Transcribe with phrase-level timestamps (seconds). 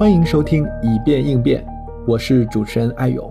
[0.00, 1.62] 欢迎收听以变应变，
[2.06, 3.30] 我是主持人艾勇。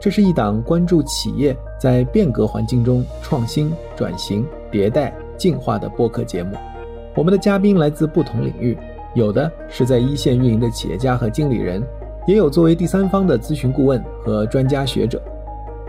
[0.00, 6.56] 这是一档关注企业在变革环境中创新、转型、迭代、进化的播客节目。
[7.16, 8.78] 我们的嘉宾来自不同领域，
[9.14, 11.82] 有的是在一线运营的企业家和经理人，
[12.28, 15.20] 也有作为第三方的咨询顾问和专家学者。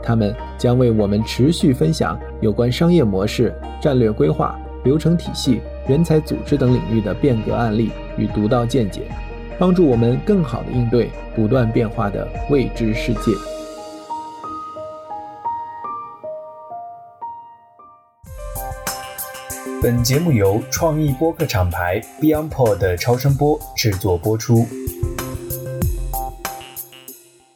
[0.01, 9.03] 他们将为我们持续分享有关商业模式、战略规划、流程体系、人才组织等领域的变革案例与独到见解。
[9.57, 13.31] 帮助我们更好的应对不断变化的未知世界。
[19.81, 24.65] 本节目由创意播客厂牌 BeyondPod 的超声波制作播出。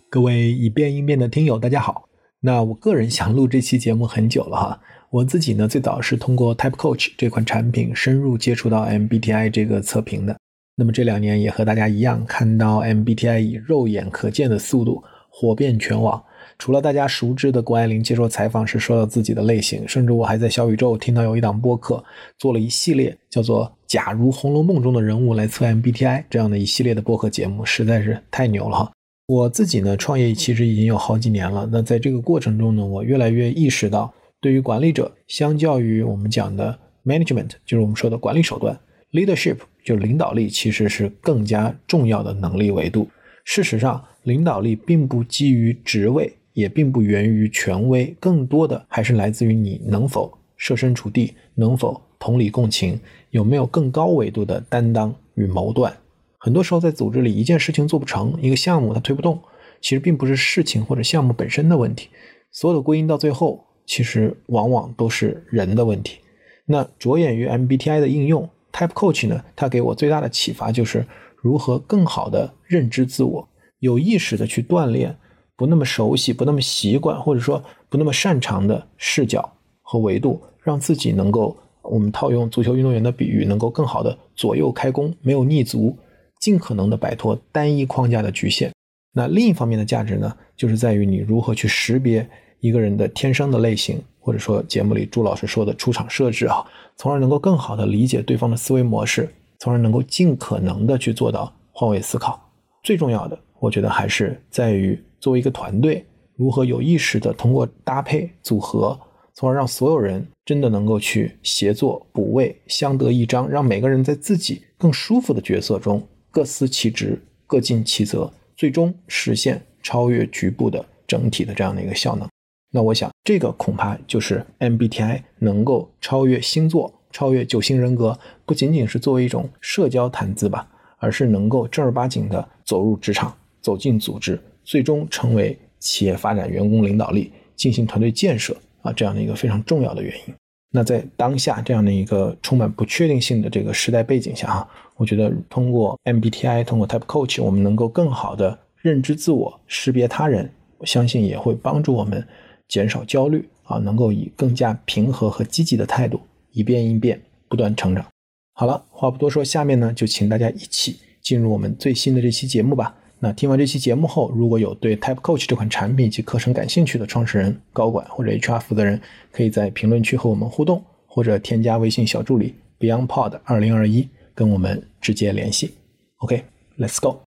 [0.10, 2.06] 各位以变应变的听友，大家好。
[2.42, 4.80] 那我个人想录这期节目很久了哈。
[5.10, 10.38] 我自己呢，最早是通过 Type Coach 这款产品深入接触到 MBTI 这个测评的。
[10.80, 16.24] 那么这两年也和大家一样，看到 MBTI 以肉眼可见的速度火遍全网。
[16.58, 22.02] 除了大家熟知的谷爱凌接受采访时说到自己的类型，甚至我还在小宇宙听到有一档播客
[22.38, 28.92] 做了一系列叫做“假如红楼梦中的人物来测 MBTI” 这样的一系列的播客节目，实在是太牛了哈。
[29.28, 31.68] 我自己呢，创业其实已经有好几年了。
[31.70, 38.80] 那在这个过程中呢，我越来越意识到，对于管理者，相较于我们讲的 management，就是我们说的管理手段
[39.12, 39.58] ，leadership。
[39.90, 43.10] 就领导力其实是更加重要的能力维度。
[43.44, 53.00] 事实上，领导力并不基于职位，也并不源于权威，更多的还是来自于你能否设身处地，能否同理共情，
[53.32, 55.92] 有没有更高维度的担当与谋断。
[56.38, 59.42] 很多时候，在组织里，一件事情做不成，一个项目它推不动，
[59.82, 62.10] 其实并不是事情或者项目本身的问题，
[62.52, 66.20] 所有的归因到最后，其实往往都是人的问题。
[66.68, 68.48] 那着眼于 MBTI 的应用。
[68.72, 71.06] Type Coach 呢，它给我最大的启发就是
[71.36, 73.48] 如何更好的认知自我，
[73.80, 75.16] 有意识的去锻炼
[75.56, 85.98] 不那么熟悉、不那么习惯，或者说不那么擅长的视角和维度，让自己能够，我们套用足球运动员的比喻，能够更好的左右开弓，没有逆足，
[86.40, 88.72] 尽可能的摆脱单一框架的局限。
[89.14, 92.30] 那另一方面的价值呢，就是在于你如何去识别
[92.60, 94.02] 一个人的天生的类型。
[94.30, 96.64] 或者说节目里朱老师说的出场设置啊，
[96.98, 102.40] 从而能够更好的理解对方的思维模式，从而能够尽可能的去做到换位思考。
[102.84, 108.96] 最重要的，我觉得还是在于作为一个团队，如何有意识的通过搭配组合，
[109.34, 122.30] 从而让所有人真的能够去协作补位，相得益彰，让每个人在自己更舒服的角色中各司其职，各尽其责，最终实现超越局部的整体的这样的一个效能。
[122.72, 140.36] 那我想，这个恐怕就是 MBTI 能够超越星座、超越九型人格，不仅仅是作为一种社交谈资吧，而是能够正儿八经的走入职场、走进组织，最终成为企业发展员工领导力、进行团队建设啊这样的一个非常重要的原因。
[140.72, 150.48] 那在当下这样的一个充满不确定性的这个时代背景下哈，我觉得通过 MBTI、通过 Type Coach，我们能够更好的认知自我、识别他人，
[150.78, 152.24] 我相信也会帮助我们。
[152.70, 156.22] 减少焦虑啊，能够以更加平和和积极的态度，
[156.52, 158.06] 以变应变，不断成长。
[158.54, 162.96] 好了，话不多说，下面呢就请大家一起进入我们最新的这期节目吧。
[163.20, 175.74] 那听完这期节目后，如果有对 Type Coach 这款产品及课程感兴趣的创始人、高管或者 HR 负责人，可以在评论区和我们互动，或者添加微信小助理 BeyondPod 二零二一跟我们直接联系。
[176.18, 177.22] OK，Let's go。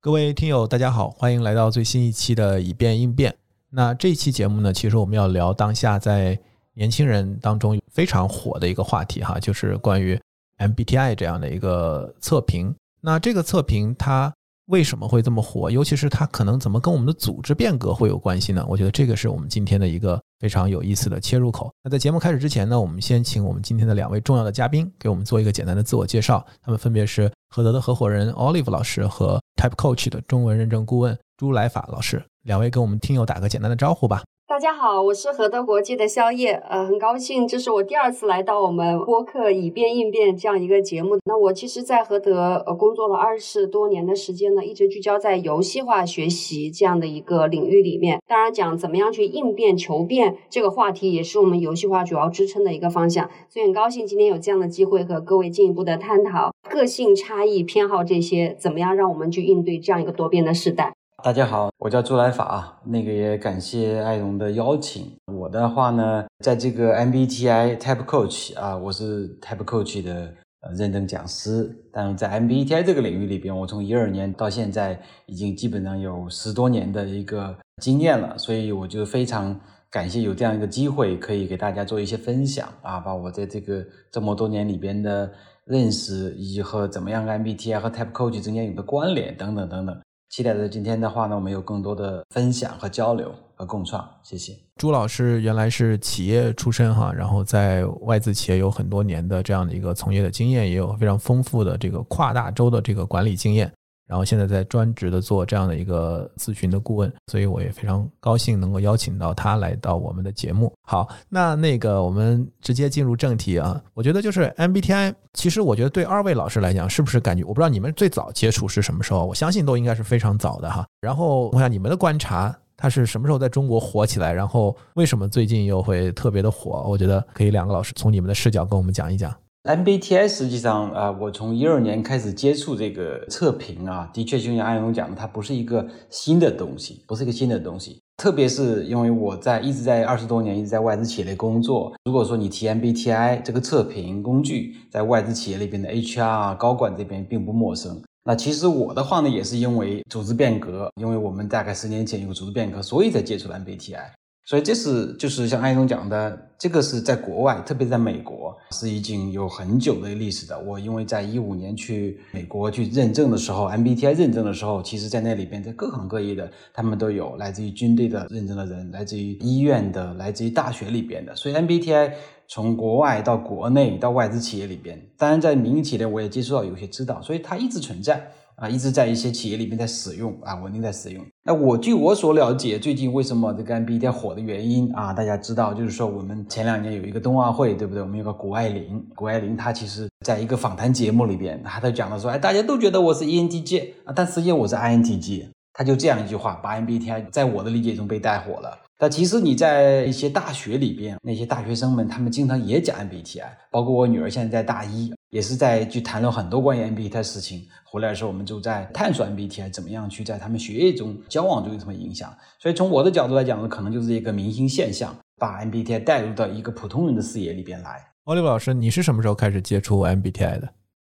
[0.00, 3.41] 各位听友，大家好，欢迎来到最新一期的以变应变。
[3.74, 6.38] 那这期节目呢，其实我们要聊当下在
[6.74, 10.20] 年轻人当中非常火的一个话题哈，就是关于
[10.58, 12.74] MBTI 这样的一个测评。
[13.00, 14.32] 那这个测评它
[14.66, 15.70] 为什么会这么火？
[15.70, 18.64] 尤其是它可能怎么跟我们的组织变革会有关系呢？
[18.68, 21.72] 我觉得这个是我们今天的一个非常有意思的切入口。
[21.82, 26.44] 那在节目开始之前呢，我们先请我们今天的两位重要的嘉宾给我们做一个简单的自我介绍。
[26.62, 32.22] 他们分别是何德的合伙人 Olive 老师和 Type Coach 的中文认证顾问朱来法老师。
[32.42, 34.22] 两位跟我们听友打个简单的招呼吧。
[34.52, 41.16] 大家好，我是和德国际的肖叶，呃，很高兴这是我第二次来到我们播客以变应变这样一个节目。
[41.24, 48.20] 那我其实，在和德呃工作了二十多年的时间呢，一直聚焦在游戏化学习这样的一个领域里面。
[48.28, 53.30] 当然，讲怎么样去应变求变这个话题，也是我们游戏化主要支撑的一个方向。
[53.48, 60.92] 所以很高兴今天有这样的机会和各位进一步的探讨个性差异、偏好这些，怎么样让我们去应对这样一个多变的时代。
[61.24, 65.06] 大家好，我叫朱来法，那个也感谢艾荣的邀请。
[65.32, 71.72] 我的话呢，在这个 MBTI Type Coach 啊，我是 Type Coach 的呃认证讲师。
[71.92, 79.60] 但是在 MBTI 这个领域里边，我从一二年到现在已经基本上有十多年的一个经验了，所以我就非常
[79.92, 85.30] 感谢有这样一个机会，可以给大家做一些分享啊，把我在这个这么多年里边的
[85.66, 89.96] 认识，以及和怎么样 MBTI 和 Type Coach 之间有的关联等等等等。
[90.32, 94.02] 期待着今天的话呢，我们有更多的分享和交流和共创。
[94.22, 103.70] 谢谢朱老师，原来是企业出身哈，然后在外资企业有很多年的这样的一个从业的经验，也有非常丰富的这个跨大洲的这个管理经验。
[104.06, 110.72] 然后现在在专职的做这样的一个咨询的顾问，所以我也非常高兴能够邀请到他来到我们的节目。
[110.82, 113.82] 好，那那个我们直接进入正题啊。
[113.94, 119.24] 我觉得就是 MBTI，其实我觉得对二位老师来讲，是不是感觉我不知道你们最早接触是什么时候？
[119.24, 120.84] 我相信都应该是非常早的哈。
[121.00, 124.32] 然后我想你们的观察，它是什么时候在中国火起来？
[124.32, 126.84] 然后为什么最近又会特别的火？
[126.86, 129.34] 我觉得可以两个老师从你们的视角跟我们讲一讲。
[129.64, 138.00] MBTI 实际上啊，我从一二年开始接触这个测评啊，的确就像安勇讲的，它不是一个新的东西，不是一个新的东西。
[138.16, 148.02] 特别是因为我在一直在二十多年一直在外资企业里工作，如果说你提 MBTI 这个测评工具，在外资企业里边的 HR 高管这边并不陌生。
[148.24, 154.10] 那其实我的话呢，也是因为组织变革，因为我们大概十年前有组织变革，所以才接触了 MBTI。
[154.52, 160.60] 所以这是就是像安总讲的，这个是在国外，特别在美国是已经有很久的历史的。
[160.60, 171.34] 我因为在一五年去美国去认证的时候，MBTI 认证的时候，其实在那里边，在各行各业的他们都有，来自于军队的认证的人，来自于医院的，来自于大学里边的。
[171.34, 172.12] 所以 MBTI
[172.46, 178.22] 从国外到国内到外资企业里边，当然在民营企业我也接触到有些知道，所以它一直存在。
[178.56, 181.24] 啊，一直在一些企业里面在使用啊，稳定在使用。
[181.44, 188.00] 那我据我所了解，最近为什么这个 MBTI 火的原因啊，大家知道，就是说我们前两年有一个冬奥会，对不对？
[188.00, 195.48] 我们有个谷爱凌，谷爱凌她其实在一个访谈节目里边，她都讲了说，哎，大家都觉得我是 ENTJ 啊，但实际上我是 INTJ。
[195.74, 198.78] 他就这样一句话，把 MBTI 在我的理解中被带火了。
[198.98, 207.66] 但其实你在一些大学里边，那些大学生们，他们经常也讲 MBTI，包括我女儿现在在大一，也是在去谈论很多关于 MBTI 的事情。
[207.86, 212.30] 回来的时候，我们就在探索 MBTI 怎么样去在他们学业中、交往中有什么影响。
[212.58, 218.08] 所以从我的角度来讲呢，可能就是一个明星现象，把 MBTI 带入到一个普通人的视野里边来。
[218.24, 220.68] 奥利弗老师，你是什么时候开始接触 MBTI 的？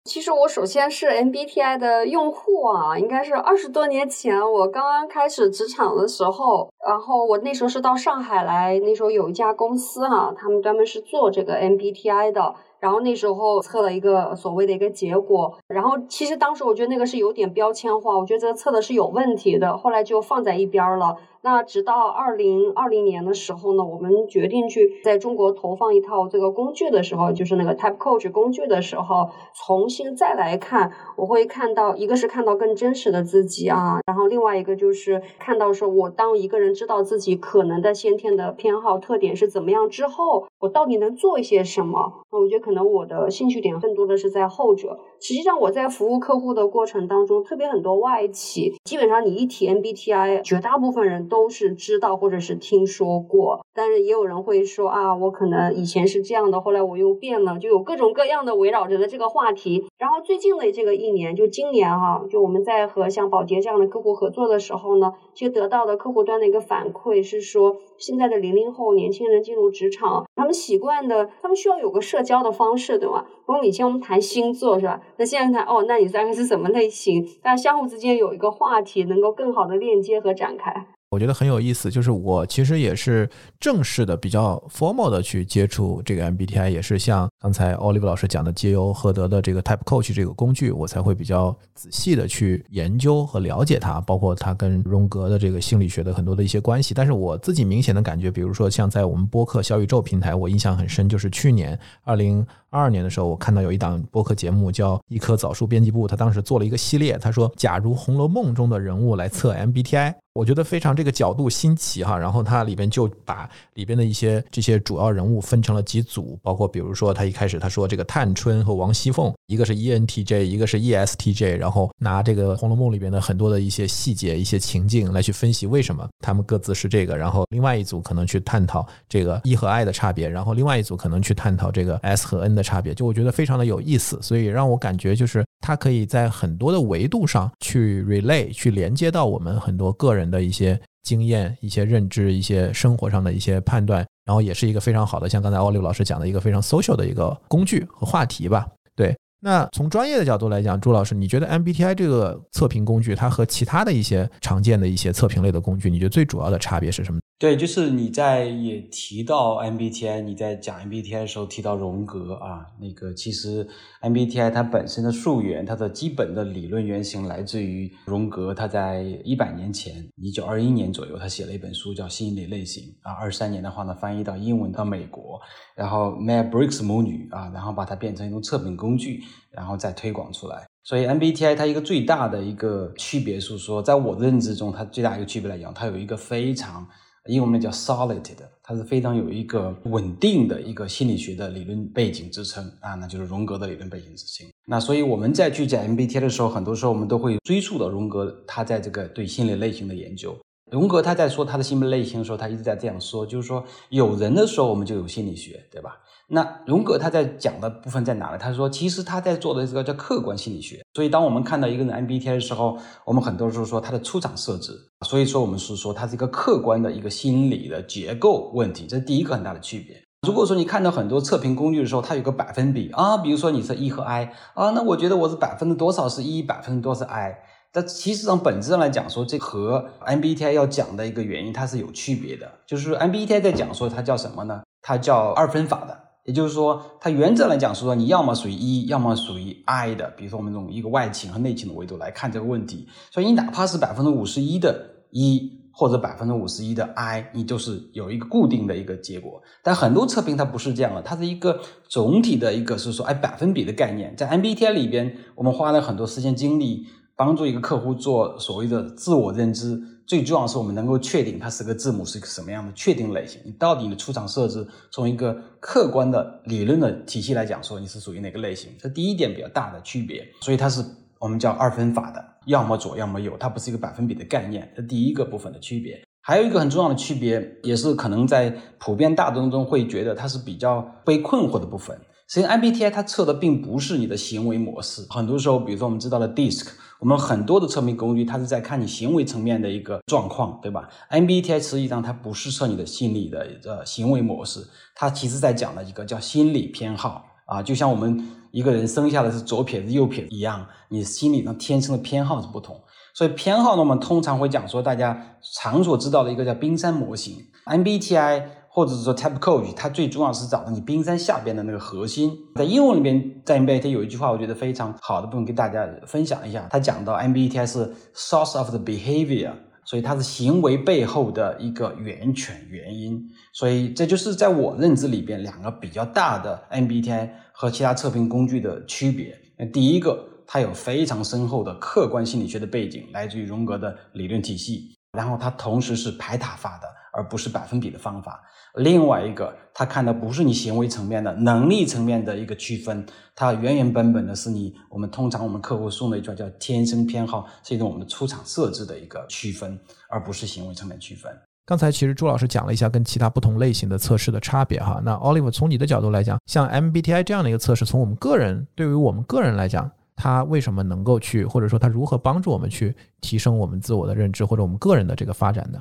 [0.05, 21.17] 其实我首先是 MBTI 的用户啊，应该是二十多年前我刚刚开始职场的时候，然后我那时候是到上海来，那时候有一家公司哈，他们专门是做这个 MBTI 的，然后那时候测了一个所谓的一个结果，然后其实当时我觉得那个是有点标签化，我觉得这个测的是有问题的，后来就放在一边了。
[21.43, 42.25] 那直到二零二零年的时候呢，我们决定去在中国投放一套这个工具的时候，就是那个 Type Coach 工具的时候，重新再来看，我会看到一个是看到更真实的自己啊，然后另外一个就是看到说，我当一个人知道自己可能的先天的偏好特点是怎么样之后，我到底能做一些什么？
[42.32, 44.99] 那我觉得可能我的兴趣点更多的是在后者。
[45.20, 51.28] 实际上我在服务客户的过程当中，特别很多外企，基本上你一提 MBTI，绝大部分人。
[51.29, 59.87] 都是知道或者是听说过，但是也有人会说啊，我可能以前是这样的，后来我又变了，就有各种各样的围绕着的这个话题。
[59.99, 73.26] 然后最近的这个一年，就今年哈，就我们在和像宝洁这样的客户合作的时候呢，其实得到的客户端的一个反馈是说，现在的零零后年轻人进入职场，他们习惯的，他们需要有个社交的方式，对吧？
[73.47, 75.00] 我们以前我们谈星座是吧？
[75.17, 77.25] 那现在谈哦，那你大概是什么类型？
[77.43, 80.87] 大家相互之间有一个话题，能够更好的链接和展开。
[81.11, 96.93] 我觉得很有意思，就是我其实也是正式的、比较 formal 的去接触这个 MBTI，也是像刚才 Oliver 老师讲的，借由赫德的这个 Type Coach 这个工具，我才会比较仔细的去研究和了解它，包括它跟荣格的这个心理学的很多的一些关系。
[96.93, 110.15] 但是我自己明显的感觉，比如说像在我们播客小宇宙平台，我印象很深，就是去年二零二二年的时候，我看到有一档播客节目叫一棵枣树编辑部，他当时做了一个系列，他说，假如《红楼梦》中的人物来测 MBTI。
[110.38, 140.27] 我觉得非常这个角度新奇哈，然后它里边就把里边的一些这些主要人物分成了几组，包括比如说他一开始他说这个探春和王熙凤，一个是 ENTJ，一个是 ESTJ，然后拿这个《红楼梦》里边的很多的一些细节、一些情境来去分析为什么他们各自是这个，然后另外一组可能去探讨这个 E 和 I 的差别，然后另外一组可能去探讨这个 S 和 N 的差别，就我觉得非常的有意思，所以让我感觉就是它可以在很多的维度上去 relay 去连接到我们很多个人。
[140.30, 148.66] 的一些经验、一些认知、一些生活上的一些判断，然后也是一个非常好的，像刚才奥利老师讲的一个非常 social 的一个工具和话题吧。
[148.94, 157.20] 对，那从专业的角度来讲，朱老师，你觉得 MBTI 这个测评工具，它和其他的一些常见的一些测评类的工具，你觉得最主要的差别是什么？
[157.40, 163.64] 对，就是你在也提到 MBTI，你在讲 MBTI 的时候提到荣格啊，那个其实
[164.02, 175.40] MBTI 它本身的溯源，它的基本的理论原型来自于荣格，他在一百年前，一九二一年左右，他写了一本书叫《心理类型》啊，二三年的话呢，翻译到英文到美国，
[175.76, 180.66] 然后 Mel Briggs 母女啊，然后把它变成一种测评工具，然后再推广出来。
[180.83, 186.85] 所以 MBTI 它一个最大的一个区别是说，在我的认知中，它最大一个区别来讲，它有一个非常。
[187.28, 194.47] 英文名叫 solid 的，它是非常有一个稳定的一个心理学的理论背景支撑啊，那就是荣格的理论背景支撑。
[194.66, 200.37] 那所以我们在去讲 MBTI 的时候，很多时候我们都会追溯到荣格他在这个对心理类型的研究。
[200.70, 205.97] 荣格他在说他的心理类型的时候，他一直在这样说，就是说有人的时候我们就有心理学，对吧？
[206.30, 208.38] 那荣格他在讲的部分在哪呢？
[208.38, 210.85] 他说，其实他在做的这个叫客观心理学。
[210.92, 214.73] 所以，当我们看到一个人 MBTI 的时候，我们很多时候说他的出厂设置。
[215.06, 219.97] 所以说，我们是说它是一个客观的一个心理的结构问题，这是第一个很大的区别。
[220.26, 227.38] 如果说你看到很多测评工具的时候，它有个百分比啊，比如说你是 E 和 I 啊，那我觉得我是百分之多少是 E，百分之多少是 I。
[227.73, 232.50] 但其实上本质上来讲，说这和 MBTI 要讲的一个原因，它是有区别的。
[232.66, 234.62] 就是 MBTI 在讲说它叫什么呢？
[234.82, 236.08] 它叫二分法的。
[236.28, 240.11] 也就是说，它原则来讲是说，你要么属于 E，要么属于 I 的。
[240.11, 242.87] 比如说，我们从一个外倾和内倾的维度来看这个问题。
[243.11, 249.40] 所以，你哪怕是百分之五十一的 E，或者百分之五十一的 I，你就是有一个固定的一个结果。
[249.62, 254.14] 但很多测评它不是这样的，它是一个总体的一个是说，哎，百分比的概念。
[254.14, 256.85] 在 MBTI 里边，我们花了很多时间精力
[257.16, 259.80] 帮助一个客户做所谓的自我认知。
[260.09, 263.38] 最重要是我们能够确定它是个字母是一个什么样的确定类型。
[263.45, 270.27] 你到底你的出厂设置从一个客观的理论的体系来讲，说你是属于哪个类型，这第一点比较大的区别。
[270.41, 270.83] 所以它是
[271.19, 274.73] 我们叫二分法的，要么左要么右，它不是一个百分比的概念。
[274.75, 276.03] 这第一个部分的区别。
[276.23, 281.95] 还有一个很重要的区别，也是可能在普遍大众中会觉得它是比较被困惑的部分。
[282.29, 285.07] 实际上，MBTI 它测的并不是你的行为模式。
[285.11, 286.69] 很多时候，比如说我们知道了 DISC，
[287.00, 302.81] 我们很多的测评工具，它是在看你行为层面的一个状况，对吧？MBTI 实际上它不是测你的心理的呃行为模式，它其实在讲的一个叫心理偏好啊，就像我们一个人生下来是左撇子右撇子一样，你心理上天生的偏好是不同。
[303.14, 308.58] 所以偏好呢，我们通常会讲说，大家常所知道的一个叫冰山模型，MBTI。
[308.71, 312.31] 或者是说 Type Coach，它最重要是找到你冰山下边的那个核心。
[312.57, 316.69] 在英文里边，在 MBTI 有一句话，我觉得非常好的部分，跟大家分享一下。
[316.71, 319.53] 他讲到 MBTI 是 Source of the Behavior，
[319.85, 323.21] 所以它是行为背后的一个源泉原因。
[323.53, 329.35] 所以这就是在我认知里边两个比较大的 MBTI 和其他测评工具的区别。
[329.59, 334.95] 那第一个，它有非常深厚的客观心理学的背景，来自于荣格的理论体系。
[335.13, 336.87] 然后它同时是排他法的，
[337.19, 338.41] 而不是百分比的方法。
[338.77, 349.77] 另外一个，他看的不是你行为层面的能力层面的一个区分，它原原本本的是你我们通常我们客户送的一句话叫天生偏好，是一种我们的出厂设置的一个区分，
[350.09, 351.37] 而不是行为层面区分。
[351.67, 355.03] 刚才其实朱老师讲了一下跟其他不同类型的测试的差别哈。
[355.05, 365.81] 那 Oliver 从你的角度来讲，像 MBTI 这样的一个测试，从我们个人对于我们个人来讲，它为什么能够去，或者说它如何帮助我们去提升我们自我的认知或者我们个人的这个发展呢？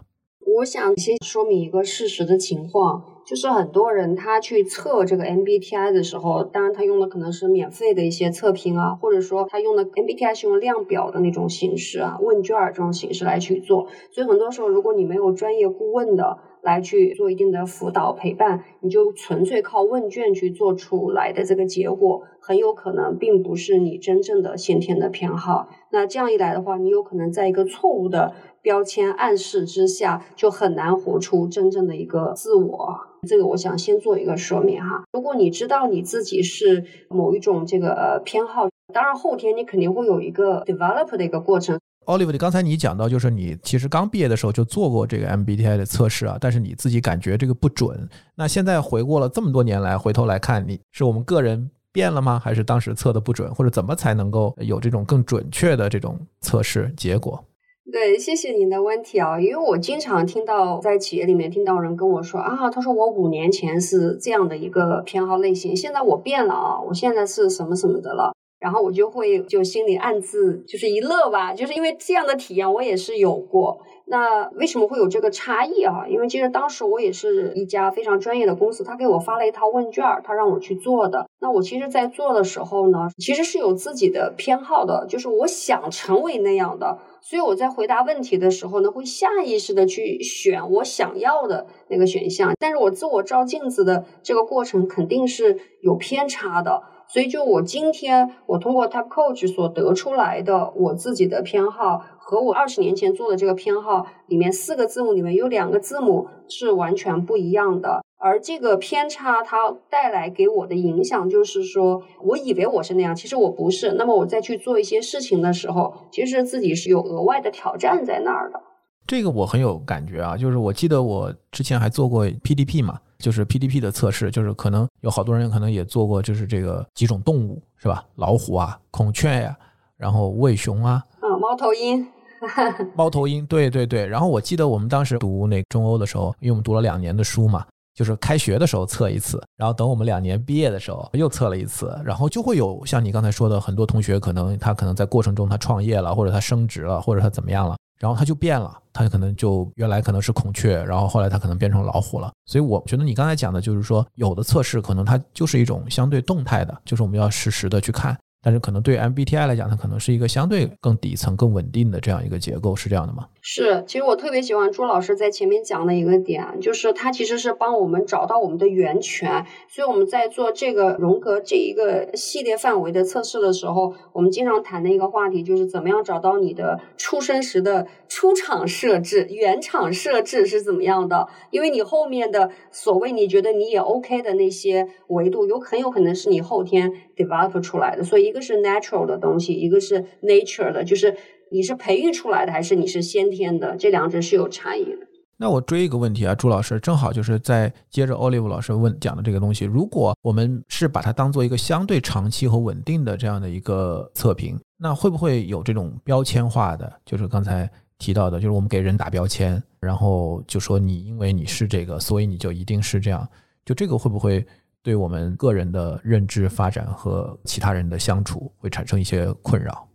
[0.57, 13.87] 我想先说明一个事实的情况，就是很多人他去测这个 MBTI 的时候，当然他用的可能是免费的一些测评啊，或者说他用的 MBTI 是用量表的那种形式啊，问卷儿这种形式来去做。
[14.11, 25.67] 所以很多时候，如果你没有专业顾问的来去做一定的辅导陪伴，你就纯粹靠问卷去做出来的这个结果，很有可能并不是你真正的先天的偏好。
[25.91, 28.33] 那这样一来的话，你有可能在一个错误的。
[28.67, 32.99] 标签暗示之下，就很难活出真正的一个自我。
[33.25, 35.05] 这个我想先做一个说明哈。
[35.13, 41.79] 如果你知道你自己是某一种这个偏好，当然后天你肯定会有一个 develop 的一个过程。
[42.07, 48.09] Oliver，刚才你讲到，就是你其实刚毕业的时候就做过这个 MBTI 的测试啊，但是你自己感觉这个不准。
[48.35, 52.37] 那现在回过了这么多年来，回头来看，你是我们个人变了吗？
[52.37, 53.49] 还是当时测的不准？
[53.55, 57.41] 或者怎么才能够有这种更准确的这种测试结果？
[57.89, 68.33] 对，谢谢您的问题啊，因为我经常听到在企业里面听到人跟我说啊，他说我五年前是这样的一个偏好类型，现在我变了啊，我现在是什么什么的了。
[68.59, 73.79] 然后我就会就心里暗自就是一乐吧，就是因为这样的体验我也是有过。
[74.09, 76.07] 那为什么会有这个差异啊？
[76.09, 81.29] 因为其实当时我也是一家非常专业的公司，他给我发了一套问卷，他让我去做的。
[81.39, 86.97] 那我其实，在做的时候呢，其实是有自己的偏好的，就是我想成为那样的，
[87.29, 92.53] 所以我在回答问题的时候呢，会下意识的去选我想要的那个选项。
[92.57, 96.83] 但是我自我照镜子的这个过程肯定是有偏差的。
[97.09, 108.01] 所以，就我今天我通过 Type Coach 所得出来的我自己的偏好，和我二十年前做的这个偏好里面四个字母里面有两个字母是完全不一样的。
[108.19, 113.93] 而这个偏差它带来给我的影响，就是说我以为我是那样，其实我不是。
[113.93, 118.59] 那么我再去做一些事情的时候，其实自己是有额外的挑战在那儿的。
[119.05, 122.99] 这个我很有感觉啊，就是我记得我之前还做过 PDP 嘛。
[123.17, 128.05] 就是 PDP 的测试，就是可能有好多人可能也做过，就是这个几种动物是吧？
[128.15, 129.57] 老虎啊，孔雀呀，
[129.97, 132.07] 然后魏熊啊，嗯，猫头鹰，
[132.95, 134.05] 猫头鹰，对对对。
[134.05, 147.75] 然后我记得我们当时读那中欧的时候，因为我们读了两年的书嘛，就是开学的时候测一次，然后等我们两年毕业的时候又测了一次，然后就会有像你刚才说的，很多同学可能他可能在过程中他创业了，或者他升职了，或者他怎么样了。
[147.99, 152.31] 然后他就变了，他可能就原来可能是孔雀，然后后来他可能变成老虎了。
[152.45, 158.15] 所以我觉得你刚才讲的就是说，有的测试可能它就是一种相对动态的，就是我们要实时的去看。
[158.47, 163.27] 但是可能对 MBTI 来讲，它可能是一个相对更底层、更稳定的这样一个结构，是这样的吗？
[163.41, 169.45] 是，其实我特别喜欢朱老师在前面讲的一个点，就是他其实是帮我们找到我们的源泉。
[169.67, 181.27] 所以我们在做这个荣格这一个系列范围的测试的时候，我们经常谈的一个话题就是怎么样找到你的出生时的出厂设置、原厂设置是怎么样的？
[181.51, 188.03] 因为你后面的所谓你觉得你也 OK 的那些维度，有很有可能是你后天 develop 出来的。
[188.03, 191.15] 所以一个是 natural 的东西，一个是 nature 的，就是。
[191.49, 193.77] 你是培育出来的还是你是先天的？
[193.77, 195.07] 这两者是有差异的。
[195.37, 199.63] 那我追一个问题啊，朱老师，正好就是在接着 Olive 老师问讲的这个东西。
[199.63, 206.91] 如果我们是把它当做一个相对长期和稳定的这样的一个测评，那会不会有这种标签化的？
[207.05, 213.25] 就是刚才提到的，就是我们给人打标签，然后就说你因为你是这个，所以你就一定是这样。
[213.63, 214.45] 就这个会不会
[214.83, 219.87] 对我们个人的认知发展和其他人的相处会产生一些困扰？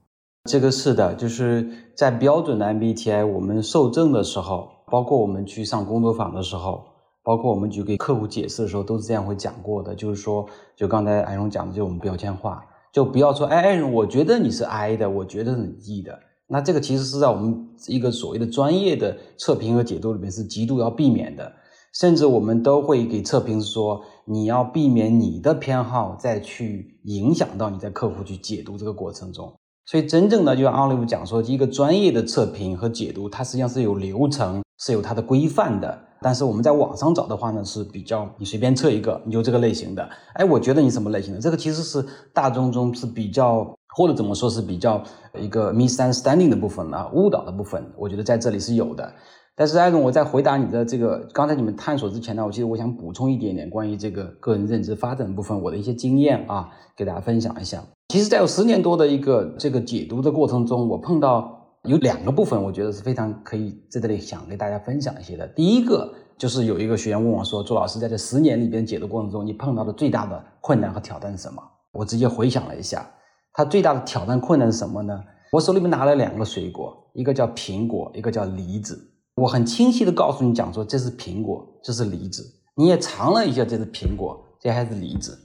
[0.51, 6.85] 这个是的，就是在标准的 MBTI，我们受证的时候，包括我们去上工作坊的时候，
[7.23, 9.95] 包括我们去给客户解释的时候，都是这样会讲过的。
[9.95, 10.45] 就是说，
[10.77, 16.19] 就刚才艾荣讲的，就我们标签化，就不要说，哎，艾荣，我觉得你是 I 的，我觉得是 E 的。
[16.49, 21.53] 那这个其实是在我们一个所谓的专业的测评和解读里面是极度要避免的。
[21.95, 29.53] 甚至我们都会给测评说，你要避免你的偏好再去影响到你在客户去解读这个过程中。
[29.85, 35.99] 所以，真正的就像奥利弗讲说，一个专业的测评和解读，它实际上是有流程，是有它的规范的。
[36.21, 40.09] 但是我们在网上找的话呢，是比较你随便测一个，你就这个类型的。
[40.35, 41.41] 哎，我觉得你什么类型的？
[41.41, 45.03] 这个其实是大众中是比较，或者怎么说是比较
[45.37, 47.85] 一个 misunderstanding 的部分啊，误导的部分。
[47.99, 49.13] 我觉得在这里是有的。
[49.55, 57.83] 但是艾总，我在回答你的这个刚才你们探索之前呢，我其实我想补充一点点关于这个个人认知发展部分，我的一些经验啊，给大家分享一下。
[58.09, 65.47] 其实，在有十年多的一个这个解读的过程中，我碰到有两个部分，我觉得是非常可以在这里想给大家分享一些的。
[65.49, 71.63] 第一个就是有一个学员问我说：“朱老师，在这十年里边解读过程中，你碰到的最大的困难和挑战是什么？”
[71.93, 73.07] 我直接回想了一下，
[73.53, 75.21] 他最大的挑战困难是什么呢？
[75.53, 79.12] 我手里面拿了两个水果，一个叫苹果，一个叫梨子。
[79.35, 82.61] 我很清晰的告诉你讲说，这是苹果，这是梨子。
[82.75, 85.39] 你也尝了一下，这是苹果，这还是梨子。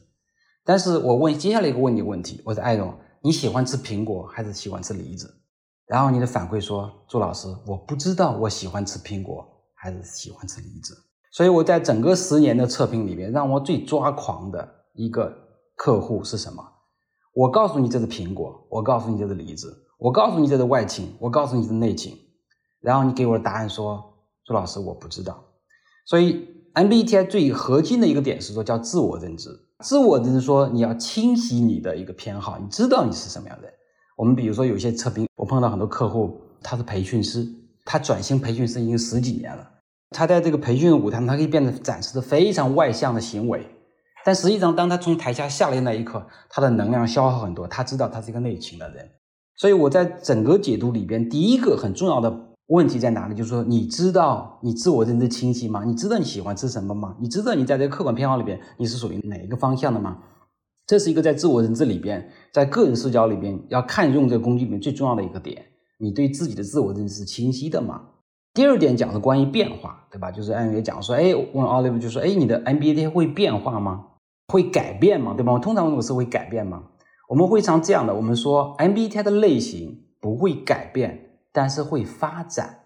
[0.63, 5.33] 但是我问接下来一个问你问题，我说艾荣，你喜欢吃苹果还是喜欢吃梨子？
[5.85, 10.93] 然后你的反馈说，朱老师，我不知道我喜欢吃苹果还是喜欢吃梨子。
[11.31, 15.33] 所以我在整个十年的测评里面，让我最抓狂的一个
[15.75, 16.61] 客户是什么？
[17.33, 22.17] 我告诉你这是苹果，我告诉你这是梨子，我告诉你这是外倾，我告诉你这是内倾，
[22.87, 24.01] 然后你给我的答案说，
[24.45, 25.43] 朱老师我不知道。
[26.05, 29.49] 所以 MBTI 最核心的一个点是说叫自我认知。
[29.83, 33.73] 自我认知说，你要清晰你的一个偏好，你知道你是什么样的人。
[34.15, 37.45] 我们比如说有些测评，我碰到很多客户，他是培训师，
[37.83, 39.69] 他转型培训师已经十几年了。
[40.11, 43.67] 他在这个培训的舞台，他可以变得展示的非常外向的行为，
[44.23, 47.67] 但实际上，当他从台下下来那一刻，他的能量消耗很多。
[47.67, 49.09] 他知道他是一个内倾的人，
[49.57, 52.46] 所以我在整个解读里边，第一个很重要的。
[52.67, 53.35] 问题在哪里？
[53.35, 55.83] 就是说，你知道你自我认知清晰吗？
[55.85, 57.15] 你知道你喜欢吃什么吗？
[57.19, 60.17] 你知道你在这个客观偏好里边你是属于哪一个方向的吗？
[60.85, 65.65] 这是一个在自我认知里边，在个人视角里边要看用这个工具里面最重要的一个点。
[65.99, 68.01] 你对自己的自我认知是清晰的吗？
[68.53, 70.31] 第二点讲的关于变化，对吧？
[70.31, 74.05] 就是安也讲说，哎，问 Oliver 就说，哎，你的 MBTI 会变化吗？
[74.47, 75.33] 会改变吗？
[75.35, 75.53] 对吧？
[75.53, 76.83] 我通常问我是会改变吗？
[77.29, 81.26] 我们会常这样的，我们说 MBTI 的类型不会改变，
[81.57, 82.77] 但是会发展。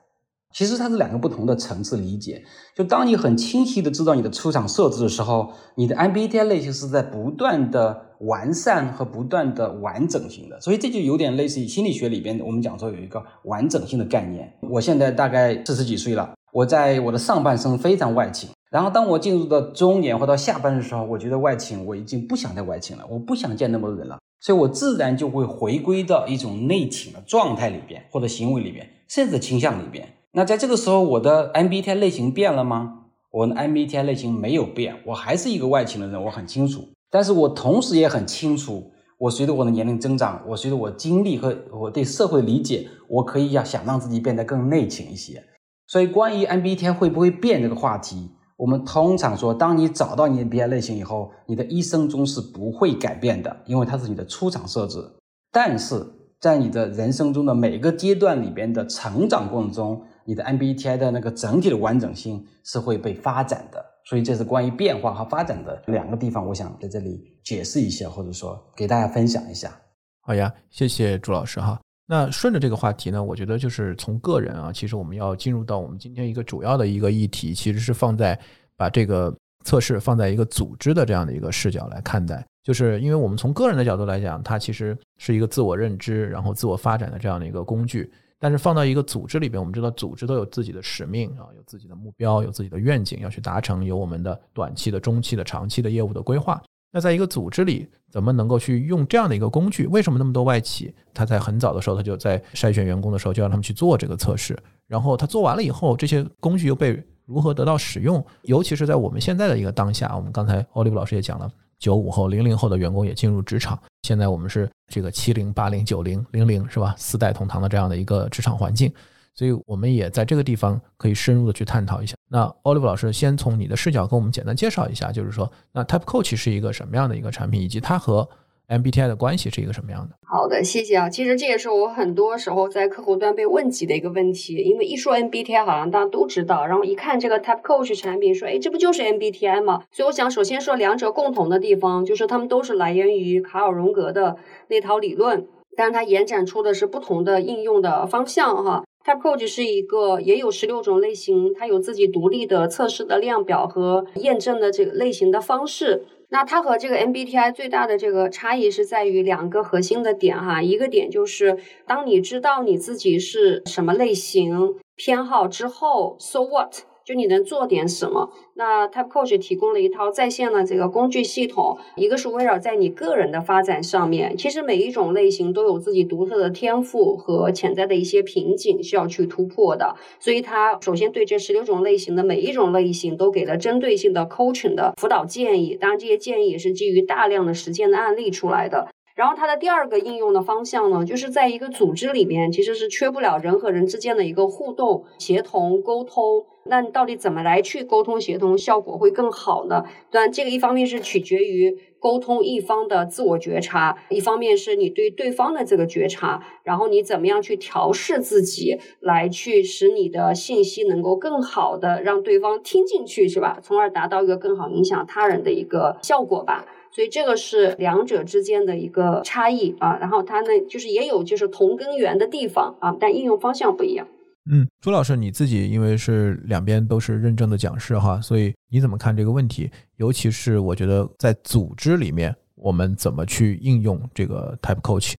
[0.53, 2.41] 其实它是两个不同的层次理解。
[2.73, 10.59] 就当你很清晰的知道你的出厂设置的时候，你的 MBTI 类型是在不断的完善和不断的完整性的。
[10.61, 14.49] 所以这就有点类似于心理学里边我们讲说有一个完整性的概念。
[14.61, 30.15] 我现在大概四十几岁了，我在我的上半生非常外倾，然后当我进入到中年或到下半的时候，我觉得外倾我已经不想再外倾了，我不想见那么多人了，所以我自然就会回归到一种内倾的状态里边或者行为里边，甚至倾向里边。
[30.33, 33.05] 那在这个时候，我的 MBTI 类型变了吗？
[33.31, 36.89] 我的 MBTI 类型没有变，我还是一个外倾的人，我很清楚。
[37.09, 45.43] 但是我同时也很清楚，我随着我的年龄增长，我随着我经历和我对社会理解，我可以要想让自己变得更内倾一些。
[45.87, 55.03] 所以，关于 MBTI 会不会变这个话题，我们通常说，当你找到你的 MBTI 类型以后，你的一生中是不会改变的，因为它是你的出厂设置。
[55.51, 56.05] 但是
[56.39, 69.75] 在你的人生中的每个阶段里边的成长过程中，你的 MBTI 的那个整体的完整性是会被发展的，所以这是关于变化和发展的两个地方，我想在这里解释一下，或者说给大家分享一下。
[70.19, 71.81] 好呀，谢谢朱老师哈。
[72.11, 78.37] 那顺着这个话题呢，我觉得就是从个人啊，其实我们要进入到我们今天一个主要的一个议题，其实是放在
[78.75, 88.11] 把这个测试放在一个组织的这样的一个视角来看待，就是因为我们从个人的角度来讲，它其实是一个自我认知，然后自我发展的这样的一个工具。
[88.37, 96.61] 但是放到一个组织里边，我们知道组织都有自己的使命啊，有自己的目标，有自己的愿景要去达成，有我们的短期的、中期的、长期的业务的规划。
[96.91, 99.87] 那在一个组织里，怎么能够去用这样的一个工具？
[99.87, 104.57] 为什么那么多外企，他在很早的时候，他就在筛选员工的时候，就让他们去做这个测试。
[104.87, 108.23] 然后他做完了以后，这些工具又被如何得到使用？
[108.43, 111.49] 尤其是在我们现在的一个当下，我们刚才奥利布老师也讲了。
[111.79, 113.79] 九五后、零零后的员工也进入职场。
[114.03, 116.93] 现在我们是这个七零、八零、九零、零零，是吧？
[116.95, 118.93] 四代同堂的这样的一个职场环境，
[119.33, 122.15] 所以我们也在这个地方可以深入的去探讨一下。
[122.29, 128.27] 那 Oliver 老师，先从你的视角跟我们简单介绍一下，就是说，那 Type Coach 是一个什么样的一个产品，以及它和
[128.67, 130.15] MBTI 的关系是一个什么样的？
[130.25, 131.09] 好的，谢谢啊。
[131.09, 139.83] 其实这也是我很多时候在客户端被问及的一个问题，因为一说 MBTI 好像大家都知道，然后一看这个 Type Coach 产品，说，哎，这不就是 MBTI 吗？
[139.91, 144.37] 所以我想首先说两者共同的地方，就是他们都是来源于卡尔荣格的
[144.69, 148.83] 那套理论，但是它延展出的是不同的应用的方向哈。
[149.03, 156.05] Type Coach 是一个也有十六种类型，它有自己独立的测试的量表和验证的这个类型的方式。
[156.29, 166.83] 那它和这个 MBTI 最大的这个差异是在于两个核心的点哈，一个点就是当你知道你自己是什么类型偏好之后，So what？
[167.11, 168.31] 就你能做点什么？
[168.53, 174.37] 那 Type Coach 提供了一套在线的这个工具系统，一个是围绕在你个人的发展上面。
[174.37, 185.75] 其实每一种类型都有自己独特的天赋和潜在的一些瓶颈需要去突破的，所以它首先对这十六种类型的每一种类型都给了针对性的 coaching 的辅导建议。
[185.75, 188.87] 当然，这些建议也是基于大量的实践的案例出来的。
[189.15, 196.45] 然后它的第二个应用的方向呢，就是在一个组织里面，其实是缺不了人和人之间的一个互动、协同、沟通。
[196.65, 199.83] 那你到底怎么来去沟通协同，效果会更好呢？
[200.11, 213.59] 当然，这个一方面是取决于沟通一方的自我觉察，一方面是你对对方的这个觉察，然后你怎么样去调试自己，来去使你的信息能够更好的让对方听进去，是吧？
[213.63, 216.67] 从而达到一个更好影响他人的一个效果吧。
[216.93, 219.97] 所以这个是两者之间的一个差异啊。
[219.97, 224.07] 然后它呢，就是也有就是同根源的地方啊，但应用方向不一样。
[224.51, 229.69] 嗯，朱老师，你自己因为是两边都是认证的讲师哈，所以你怎么看这个问题？
[229.97, 235.13] 尤其是我觉得在组织里面，我们怎么去应用这个 Type Coach？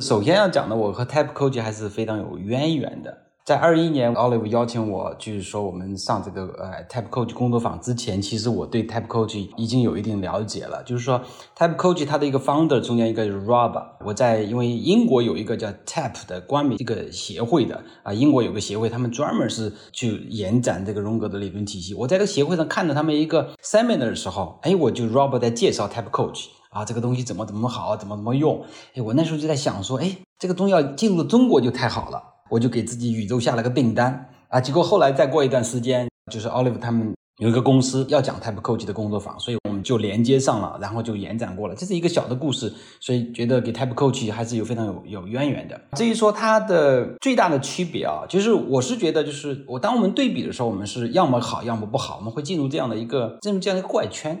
[0.00, 3.23] 首先要讲的，我和 Type Coach 还是非常有渊源的。
[3.44, 10.82] 在二一年，Olive 邀请我，就是说我们上这个呃 Type Coach 工作坊之前，其实我对 Type Coach 已经有一定了解了。
[10.84, 11.20] 就是说
[11.54, 21.92] Type Coach 它的一个 founder 中间一个 Rob，我在因为英国有一个叫 Type 的官媒这个协会的啊，英国有个协会，他们专门是去延展这个荣格的理论体系。
[21.92, 28.64] 我在这个协会上看到他们一个 seminar 的时候，哎，我就 Rob 在介绍 Type Coach 啊，这个东西怎么怎么好，怎么怎么用。
[28.94, 32.30] 哎，我那时候就在想说，哎，这个东西要进入中国就太好了。
[32.50, 41.74] 我就给自己宇宙下了个订单啊，结果后来再过一段时间，就是 Olive 他们有一个公司要讲 Type Coach 的工作坊，所以我们就连接上了，然后就延展过了。
[41.74, 45.80] 这是一个小的故事，所以觉得给 Type Coach 还是有非常有有渊源的。
[45.96, 54.40] 至于说它的最大的区别啊，就是我是觉得，就是我当我们对比的时候，我们是要么好，要么不好，我们会进入这样的一个进入这样一个怪圈。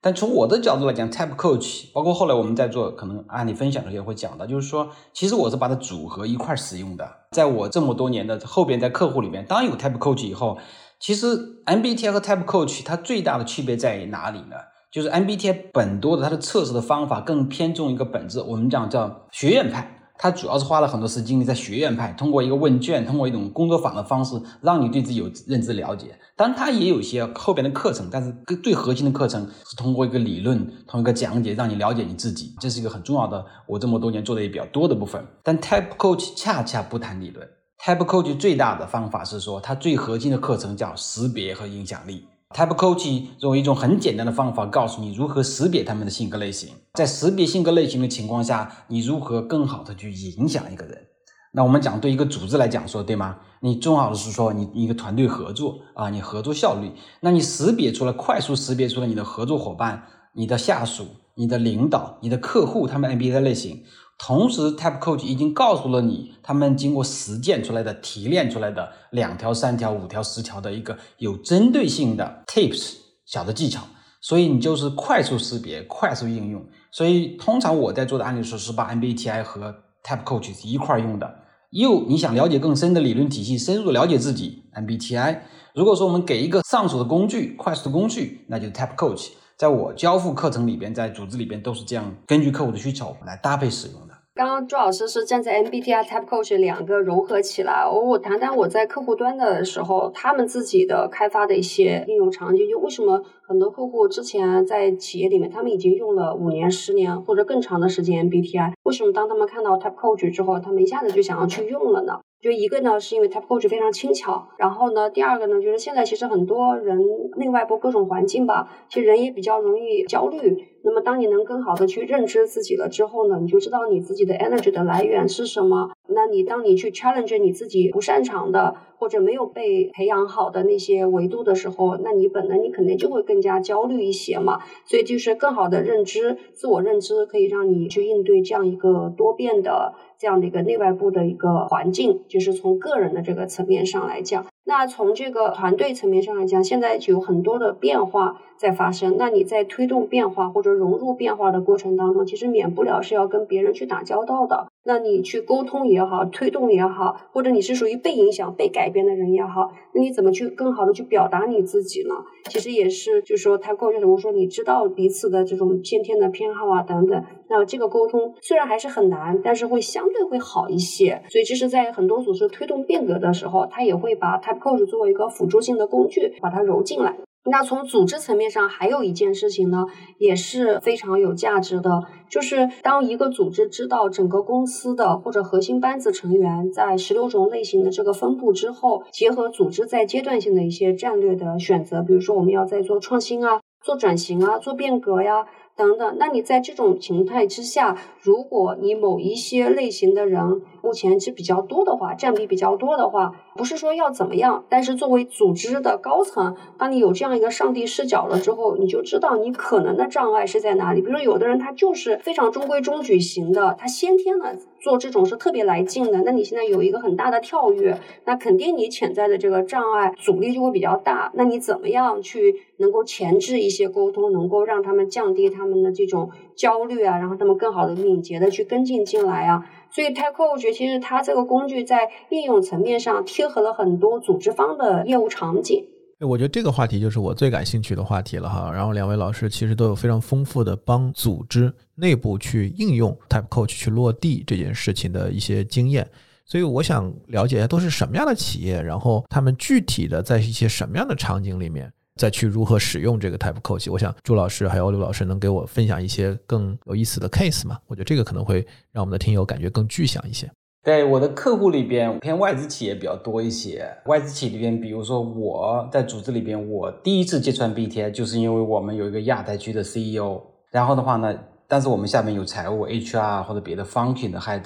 [0.00, 7.08] 但从我的角度来讲，Type Coach 包括后来我们在做可能案例分享的时候也会讲到，就是说，其实我是把它组合一块使用的。
[7.32, 10.58] 在我这么多年的后边，在客户里面，当有 Type Coach 以后。
[10.98, 11.26] 其实
[11.66, 14.56] MBTI 和 Type Coach 它最大的区别在哪里呢？
[14.90, 26.18] 就是 MBTI 本多的它的测试的方法更偏重一个本质，我们讲叫学院派，他主要是花了很多时间精力在学院派，通过一个问卷，通过一种工作坊的方式，让你对自己有认知了解。
[26.36, 33.44] 当然，他也有一些后边的课程，但是最核心的课程是通过一个理论，通过一个讲解，让你了解你自己，这是一个很重要的。
[33.66, 35.24] 我这么多年做的也比较多的部分。
[35.42, 37.46] 但 Type Coach 恰恰不谈理论。
[37.78, 42.26] Type Coach 最大的方法是说，它最核心的课程叫识别和影响力。
[42.54, 51.06] Type Coach 用一种很简单的方法告诉你如何识别他们的性格类型，在识别性格类型的情况下，你如何更好的去影响一个人。
[51.52, 53.38] 那我们讲对一个组织来讲说，对吗？
[53.60, 56.92] 你重要的是说你一个团队合作啊，你合作效率。
[57.20, 63.82] 那你识别出来，快速识别出了你的合作伙伴、你的下属、你的领导、你的客户他们 MBA 类型。
[64.18, 72.94] 同时，Type Coach 已经告诉了你，他们经过实践出来的、提炼出来的两条、三条、五条、十条的一个有针对性的 Tips
[73.26, 73.82] 小的技巧，
[74.22, 76.66] 所以你就是快速识别、快速应用。
[76.90, 81.42] 所以，通常我在做的案例时是把 MBTI 和 Type Coach 一块用的。
[81.70, 85.40] 又你想了解更深的理论体系，深入了解自己 MBTI。
[85.74, 89.28] 如果说我们给一个上手的工具、快速的工具，那就是 Type Coach。
[89.58, 94.05] 在我交付课程里边，在组织里边都是这样，根据客户的需求来搭配使用。
[94.36, 112.20] 刚刚朱老师是站在 MBTI Type Coach 两个融合起来，我我谈谈我在客户端的时候，他们自己的开发的一些应用场景，就为什么很多客户之前在企业里面，他们已经用了五年、十年或者更长的时间 MBTI，为什么当他们看到 Type Coach 之后，他们一下子就想要去用了呢？
[112.38, 117.00] 就一个呢，是因为 Type Coach 非常轻巧，然后呢，第二个呢，就是现在其实很多人
[117.38, 120.75] 内外部各种环境吧，其实人也比较容易焦虑。
[120.86, 125.90] 那么当你能更好的去认知自己了之后呢，你就知道你自己的 energy 的来源是什么。
[126.06, 134.60] 那你当你去 challenge 你自己不擅长的或者没有被培养好的那些维度的时候，那你本能你肯定就会更加焦虑一些嘛。
[134.84, 144.46] 所以就是更好的认知，自我认知可以让你去应对这样一个多变的这样的一个内外部的一个环境，就是从个人的这个层面上来讲。
[144.68, 149.14] 那从这个团队层面上来讲，现在就有很多的变化在发生。
[149.16, 154.66] 那你在推动变化或者融入变化的过程当中，其实免不了是要跟别人去打交道的。
[154.86, 162.14] 那你去沟通也好，推动也好，或者你是属于被影响、被改变的人也好，那你怎么去更好的去表达你自己呢？
[162.48, 167.24] 其实也是，就是说他构建什么说，你知道彼此的这种先天的偏好啊等等。
[167.48, 171.20] 那这个沟通虽然还是很难，但是会相对会好一些。
[171.28, 177.16] 所以这是在很多组织推动变革的时候，他也会把 Type Coach 作为一个辅助性的工具，把它揉进来。
[177.48, 179.86] 那从组织层面上，还有一件事情呢，
[180.18, 195.46] 也是非常有价值的，就是当一个组织知道整个公司的或者核心班子成员在十六种类型的这个分布之后，结合组织在阶段性的一些战略的选择，比如说我们要在做创新啊、做转型啊、做变革呀。
[195.76, 211.00] 等等，那你在这种形态之下，如果你某一些类型的人目前是比较多的话，占比比较多的话，不是说要怎么样，但是作为组织的高层，当你有这样一个上帝视角了之后，你就知道你可能的障碍是在哪里。
[211.00, 221.32] 比如说，有的人他就是非常中规中矩型的，他先天的做这种是特别来劲的，那你现在有一个很大的跳跃，那肯定你潜在的这个障碍阻力就会比较大。
[221.34, 225.50] 那你怎么样去能够前置一些沟通，能够让他们降低。
[225.50, 235.84] 他们的这种焦虑啊，然后他们更好的、敏捷的去跟进进来啊，所以 Type Coach 其实它这个工具在应用层面上贴合了很多组织方的业务场景。
[236.20, 238.72] 我觉得这个话题就是我最感兴趣的话题了哈。
[238.72, 246.08] 然后两位老师其实都有非常丰富的帮组织内部去应用 Type Coach 去落地这件事情的一些经验，
[246.46, 251.92] 所以我想了解一下都是什么样的企业，然后他们具体的在一些什么样的场景里面。
[252.16, 257.78] 再去如何使用这个 Type Coach，我想朱老师还有刘老师能给我分享一些更有意思的 case 吗？
[257.86, 260.50] 我觉得这个可能会让我们的听友感觉更具象一些。
[260.82, 274.62] 对我的客户里边偏外资企业比较多一些，外资企业里边，比如说我在组织里边，我第一次接触 BTI 就是因为我们有一个亚太区的 CEO，然后的话呢，但是我们下面有财务、HR 或者别的 function 的 head，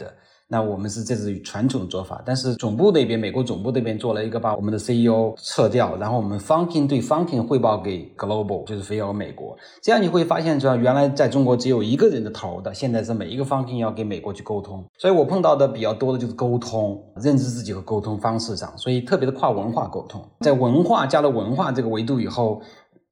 [0.53, 9.57] 那我们是这是传统的做法，但是总部那边，美国总部那边做了一个把我们的 CEO 撤掉，然后我们 function 对 function 汇报给 global，就是飞到美国。
[9.81, 14.85] 这样你会发现，说原来在中国只有一个人的头的，现在是每一个 function 要给美国去沟通。
[14.99, 22.61] 所以我碰到的比较多的就是沟通、认知自己和沟通方式上，所以特别的跨文化沟通，在文化加了文化这个维度以后，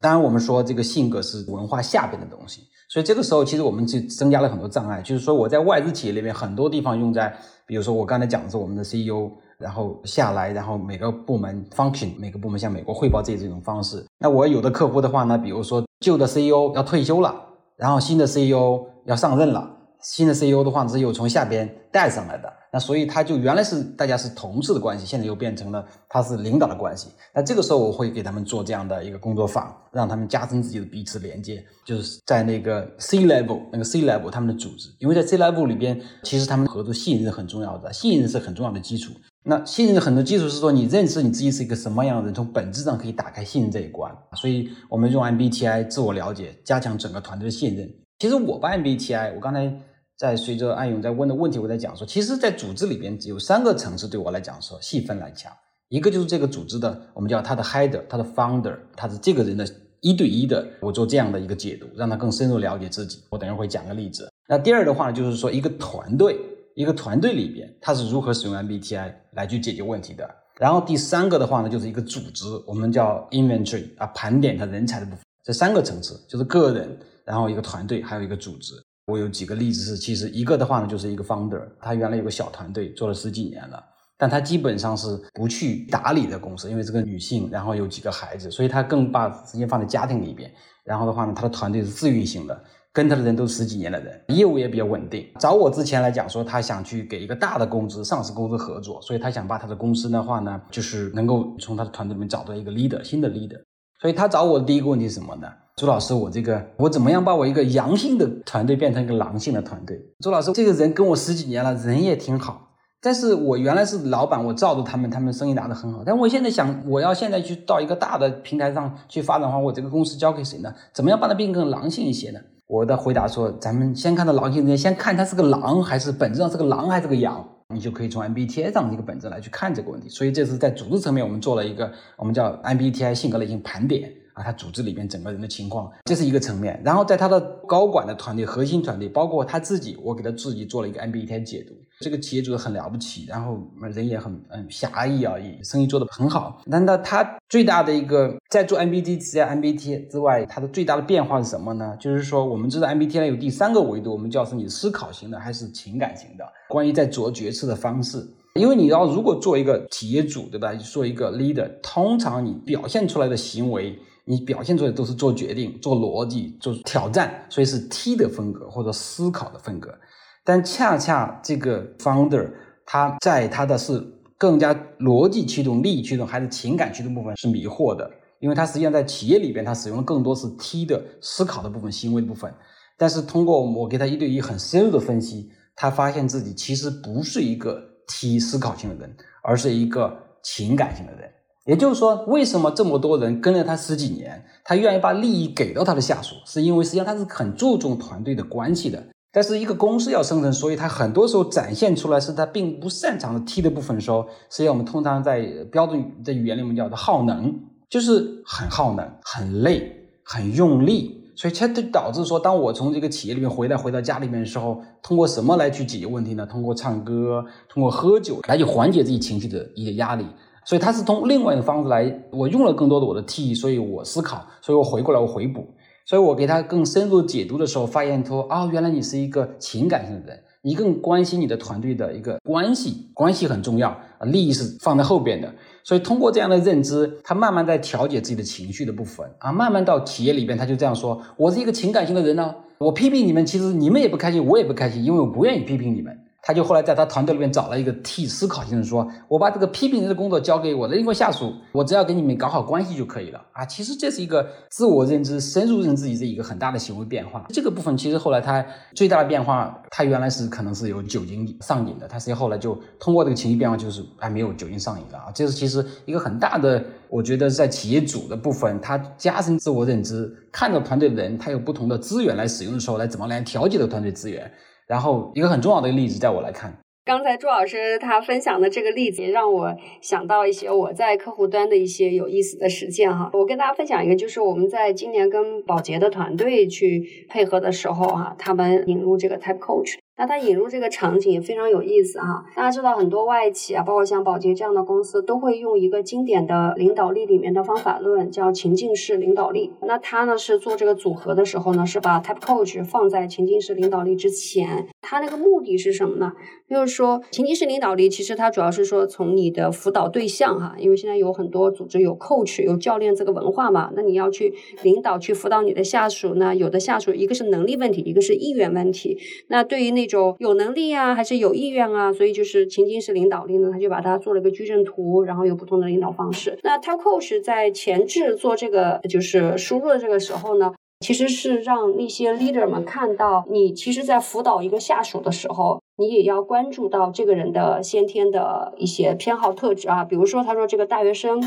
[0.01, 2.63] 当然我们说这个性格是文化下边的东西。
[2.89, 5.03] 所以这个时候，其实我们就增加了很多障碍。
[5.03, 14.05] 就是说，我在外资企业里面，很多地方用在，比如说我刚才讲的是我们的 CEO，然后下来，然后每个部门 function，每个部门向美国汇报这这种方式。
[14.19, 17.35] 那我有的客户的话呢，比如说旧的 CEO 要退休了，
[17.77, 19.78] 然后新的 CEO 要上任了。
[20.03, 27.09] 新的 CEO 的话是又从下边带上来的，那所以他就原来是大家是同事的关系，现在又变成了他是领导的关系。
[27.35, 39.13] 那这个时候我会给他们做这样的一个工作坊，让他们加深自己的彼此连接，就是在那个 C level 那个 C level 他们的组织，因为在 C level 里边，其实他们合作信任很重要的，信任是很重要的基础。
[39.45, 44.15] 那信任很多基础是说你认识你自己是一个什么样的人，从本质上可以打开信任这一关。
[44.37, 47.91] 所以我们用 MBTI 自我了解，加强整个团队的信任。
[48.19, 49.73] 其实我把 MBTI，我刚才。
[50.19, 55.53] 在随着安勇在问的问题，我在讲说，其实，在组织里边只有三个层次，对我来讲说细分来讲，
[55.91, 59.65] 一个就是这个组织的，我们叫他的 header，他的 founder，他是这个人的
[60.01, 63.23] 一对一的，我做这样的一个解读，让他更深入了解自己。
[63.31, 64.29] 我等一会儿会讲个例子。
[64.49, 66.37] 那第二的话呢，就是说一个团队，
[66.75, 70.29] 一个团队里边他是如何使用 MBTI 来去解决问题的。
[70.59, 75.21] 然后第三个的话呢，就是一个组织，我们叫 inventory 啊，盘点他人才的部分。
[75.45, 78.73] 这三个层次就是个人，然后一个团队，还有一个组织。
[79.07, 83.83] 我有几个例子是，其实一个的话呢，就是一个 founder，他原来有个小团队做了十几年了，
[84.17, 90.51] 但他基本上是不去打理的公司，因为这个女性，然后有几个孩子，所以他更把时间放在家庭里边。
[90.85, 95.27] 然后的话呢，他的团队是自运行的，跟他的人都是十几年的人，业务也比较稳定。
[95.39, 103.63] 找我之前来讲说，他想去给一个大的公司、上市公司合作，所以他想把他的公司的话呢，就是能够从他的团队里面找到一个 leader，新的 leader。
[104.01, 105.49] 所以他找我的第一个问题是什么呢？
[105.77, 110.01] 朱老师，我这个我怎么样把我一个阳性的团队变成一个狼性的团队？
[110.21, 116.03] 朱老师，这个人跟我十几年了，人也挺好，但是我原来是老板，我罩着他们，他们生意拿得很好。
[116.05, 120.73] 但我现在想，我要现在去到一个大的平台上去发展的话，我这个公司交给谁呢？
[120.93, 122.41] 怎么样把它变更狼性一些呢？
[122.67, 130.09] 我的回答说，咱们先看到狼性人，先看他是个狼还是本质上是个狼还是个羊，你就可以从 MBTI 上的一个本质来去看这个问题。
[130.09, 134.11] 所以这是在组织层面，我们做了一个我们叫 MBTI 性格类型盘点。
[134.39, 136.81] 啊，他组织里边整个人的情况，这是一个层面。
[136.85, 141.75] 然后在他的高管的团队、核心团队，包括他自己，我给他自己做了一个 MBTI 解读。
[142.01, 143.59] 这个企业主很了不起，然后
[143.93, 146.63] 人也很嗯侠义啊，也生意做得很好。
[146.67, 151.97] 难道他最大的一个在做 MBTI、MBTI 之外，他的最大的变化是什么呢？
[151.99, 156.45] 就是说，我们知道 MBTI 有第三个维度，我们叫是你思考型的还是情感型的？
[156.69, 158.25] 关于在做决策的方式，
[158.55, 160.73] 因为你要如果做一个企业主，对吧？
[160.75, 163.99] 做一个 leader，通常你表现出来的行为。
[164.29, 169.99] 你表现出来都是做决定、做逻辑、做挑战，所以是 T 的风格或者思考的风格。
[170.45, 172.51] 但恰恰这个 founder
[172.85, 182.53] 他在他的是更加逻辑驱动、利益驱动还是情感驱动部分是迷惑的，因为他实际上在企业里边他使用的更多是 T 的思考的部分、行为的部分。
[182.99, 191.31] 但是通过我给他一对一很深入的分析，他发现自己其实不是一个 T 思考型的人，而是一个情感型的人。
[191.69, 199.05] 也就是说，为什么这么多人跟了他十几年，他愿意把利益给到他的下属，是因为实际上他是很注重团队的关系的。
[199.31, 207.55] 但是一个公司要生存，所以他很多时候展现出来是他并不擅长的 T 的部分的时候，实际上我们通常在标准的语言里面叫做耗能，
[207.91, 209.93] 就是很耗能、很累、
[210.25, 216.47] 很用力，所以它就导致说，当我从这个企业里面回来，回到家里面的时候，通过什么来去解决问题呢？
[216.47, 220.25] 通过唱歌、通过喝酒来去缓解自己情绪的一些压力。
[220.69, 225.67] 所以他是通另外一个方式来，我用了更多的我的 T，所以我思考，所以我回过来我回补，
[226.05, 235.51] 所以我给他更深入解读的时候，发现说啊，原来你是一个情感性的人，你更关心你的团队的一个关系，关系很重要啊，利益是放在后边的。
[235.83, 246.15] 所以通过这样的认知，他慢慢在调节自己的情绪的部分啊，慢慢到企业里边，他就这样说，我是一个情感性的人呢，我批评你们，其实你们也不开心，我也不开心，因为我不愿意批评你们。
[246.41, 253.67] 他就后来在他团队里面找了一个替思考型的，说我把这个批评人的工作交给我的另一个下属，我只要跟你们搞好关系就可以了啊。
[253.67, 257.45] 其实这是一个自我认知、深入认知自己的一个很大的行为变化。
[257.51, 258.65] 这个部分其实后来他
[258.95, 265.33] 最大的变化，他原来是可能是有酒精上瘾的，他实际后来就通过这个情绪变化，就是还没有酒精上瘾了啊。
[265.35, 274.51] 这是其实一个很大的，我觉得在企业主的部分，他加深自我认知，看到团队的人他有不同的资源来使用的时候，来怎么来调节的团队资源。
[274.89, 283.31] 然后一个很重要的例子，在我来看，刚才朱老师他分享的这个例子，也让我想到一些我在客户端的一些有意思的实践哈。
[283.35, 289.99] 我跟大家分享一个，就是我们在今年跟宝洁的团队去配合的时候哈，他们引入这个 Type Coach。
[290.19, 292.45] 那它引入这个场景也非常有意思哈。
[292.55, 299.73] 大家知道很多外企啊，包括像宝洁这样的公司，都会用一个经典的领导力里面的方法论，叫情境式领导力。
[299.83, 304.89] 那它呢是做这个组合的时候呢，是把 Type Coach 放在情境式领导力之前。
[305.01, 306.33] 它那个目的是什么呢？
[306.69, 314.53] 就是说情境式领导力其实它主要是说从你的辅导对象哈，因为现在有很多组织有 Coach 有教练这个文化嘛，那你要去
[314.83, 319.17] 领导去辅导你的下属呢，有的下属一个是能力问题，一个是意愿问题。
[319.47, 326.59] 那对于那种有能力啊，还是有意愿啊，所以就是情境式领导力呢，他就把它做了一个矩阵图，然后有不同的领导方式。
[326.65, 341.41] 那 t e l Coach 在前置做这个就是输入的这个时候呢，其实是让那些 leader 们看到，你其实，在辅导一个下属的时候，你也要关注到这个人的先天的一些偏好特质啊，比如说他说这个大学生，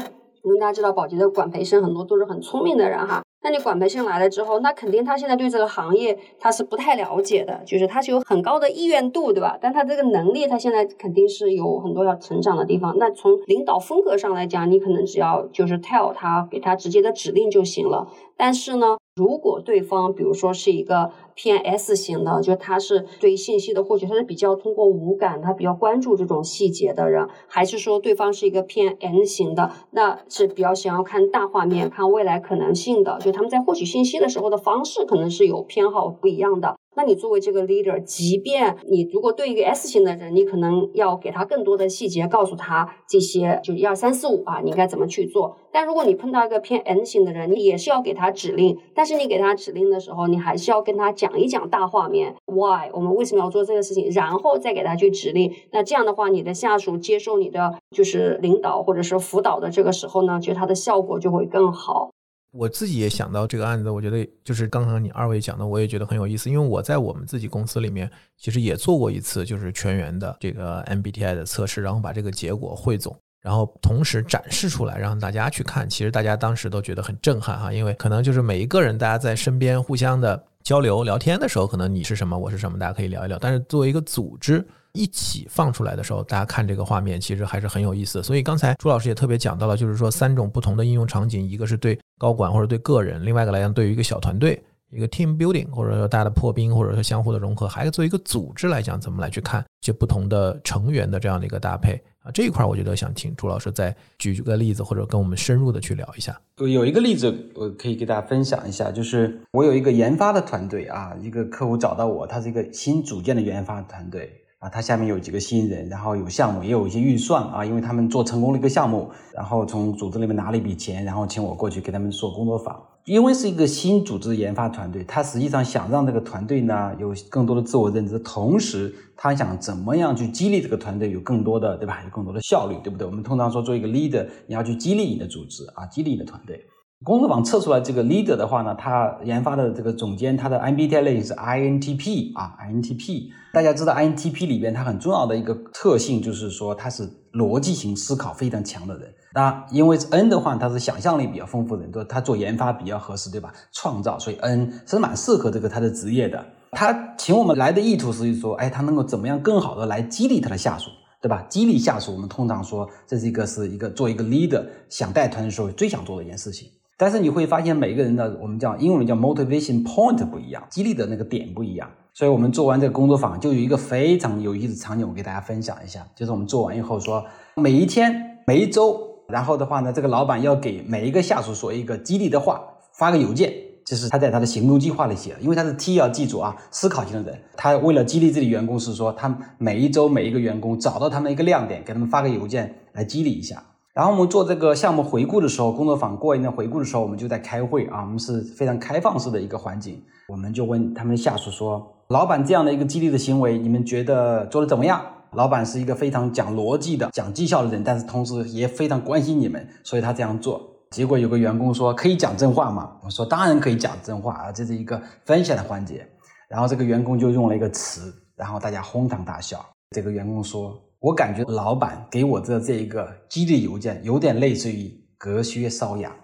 [0.43, 3.21] 因为大家知道保洁的管培生很多都是很聪明的人哈。
[3.43, 9.57] 那你管培生来了之后，那肯定他现在对这个行业他是不太了解的，就是他是有很高的意愿度，对吧？
[9.59, 12.95] 但他这个能力，他现在肯定是有很多要成长的地方。
[12.99, 18.07] 那从领导风格上来讲，你可能只要就是 tell 他，给他直接的指令就行了。
[18.37, 36.77] 但是呢，如果对方比如说是一个偏 S 型的，就他是对信息的获取，他是比较通过五感，他比较关注这种细节的人，还是说对方是一个偏 N 型的，那是比较想要看大画面、看未来可能性的，就他们在获取信息的时候的方式可能是有偏好不一样的。
[36.95, 45.57] 那你作为这个 leader，即便你如果对一个 S 型的人，你可能要给他更多的细节，告诉他这些就一二三四五啊，你应该怎么去做。
[45.71, 55.53] 但如果你碰到一个偏 N 型的人，你也是要给他指令，但是你给他指令的时候，你还是要跟他讲一讲大画面，Why 我们为什么要做这个事情，然后再给他去指令。
[55.71, 62.11] 那这样的话，你的下属接受你的就是领导或者是辅导的这个时候呢，就他的效果就会更好。
[62.51, 66.49] 我自己也想到这个案子，我觉得就是刚刚你二位讲的，我也觉得很有意思。
[66.49, 75.89] 因为我在我们自己公司里面，其实也做过一次就是全员的这个 MBTI 的测试，然后把这个结果汇总，然后同时展示出来让大家去看。
[75.89, 83.37] 其实大家当时都觉得很震撼哈，因为可能就是每一个人大家在身边互相的交流聊天的时候，可能你是什么，我是什么，大家可以聊一聊。
[83.39, 88.21] 但是作为一个组织，一起放出来的时候，大家看这个画面，其实还是很有意思。
[88.21, 94.61] 所以刚才朱老师也特别讲到了，就是说三种不同的应用场景，一个是对高管或者对个人，另外一个来讲对于一个小团队，
[94.91, 102.31] 一个 team building，或者说大的破冰，或者说相互的融合，还有作为一个组织来讲，怎么来去看这不同的成员的这样的一个搭配啊？
[102.31, 106.39] 这一块我觉得想请朱老师再举个例子，或者跟我们深入的去聊一下。
[106.57, 114.37] 有一个例子我可以给大家分享一下，就是我有一个研发的团队啊，一个客户找到我，他是一个新组建的研发团队。
[114.59, 122.79] 啊，他下面有几个新人，然后有项目，也有一些预算啊，因为他们做成功了一个项目，然后从组织那边拿了一笔钱，然后请我过去给他们做工作坊。
[123.05, 132.01] 因为是一个新组织研发团队，他实际上想让这个团队呢有更多的自我认知，同时他想怎么样去激励这个团队有更多的，对吧？
[132.03, 133.07] 有更多的效率，对不对？
[133.07, 136.63] 我们通常说做一个 leader，你要去激励你的组织啊，激励你的团队。
[137.03, 143.29] 工作坊测出来这个 leader 的话呢，他研发的这个总监，他的 MBTI 类型是 INTP 啊，INTP。
[143.53, 149.11] 大家知道 INTP 里边它很重要的一个特性就是说他是逻辑型思考非常强的人。
[149.33, 153.53] 那因为 N 的话，他是想象力比较丰富的人，他做研发比较合适，对吧？
[153.71, 156.45] 创造，所以 N 是蛮适合这个他的职业的。
[156.71, 160.89] 他请我们来的意图是说，哎，他能够怎么样更好的来激励他的下属，
[161.21, 161.45] 对吧？
[161.49, 166.69] 激励下属，我们通常说这是一个是一个做一个 leader 想带团的时候最想做的一件事情。
[166.97, 171.89] 但是你会发现，每个人的我们叫英文叫 motivation point 不一样，激励的那个点不一样。
[172.13, 176.05] 所以我们做完这个工作坊，就有一个非常有意思的场景，我给大家分享一下。
[176.15, 177.25] 就是我们做完以后说，
[177.55, 182.61] 每一天、每一周，然后的话呢，这个老板要给每一个下属说一个激励的话，
[182.93, 183.53] 发个邮件，
[183.85, 185.39] 这是他在他的行动计划里写的。
[185.39, 193.63] 因为他是 T，要记住啊，思考型的人，他为了激励自己员工，是说他每一周每一个员工找到他们一个亮点，给他们发个邮件来激励一下。
[193.93, 205.01] 然后我们做这个项目回顾的时候，工作坊过一段回顾的时候，我们就在开会啊，我们是非常开放式的一个环境，我们就问他们下属说：“老板这样的一个激励的行为，你们觉得做的怎么样？”
[205.35, 210.61] 老板是一个非常讲逻辑的、讲绩效的人，但是同时也非常关心你们，所以他这样做。
[210.91, 216.05] 结果有个员工说：“可以讲真话吗？”我说：“当然可以讲真话啊，这是一个分享的环节。”
[216.49, 219.65] 然后这个员工就用了一个词，然后大家哄堂大笑。
[219.91, 220.79] 这个员工说。
[221.01, 226.15] 我感觉老板给我的这一个激励邮件，有点类似于隔靴搔痒。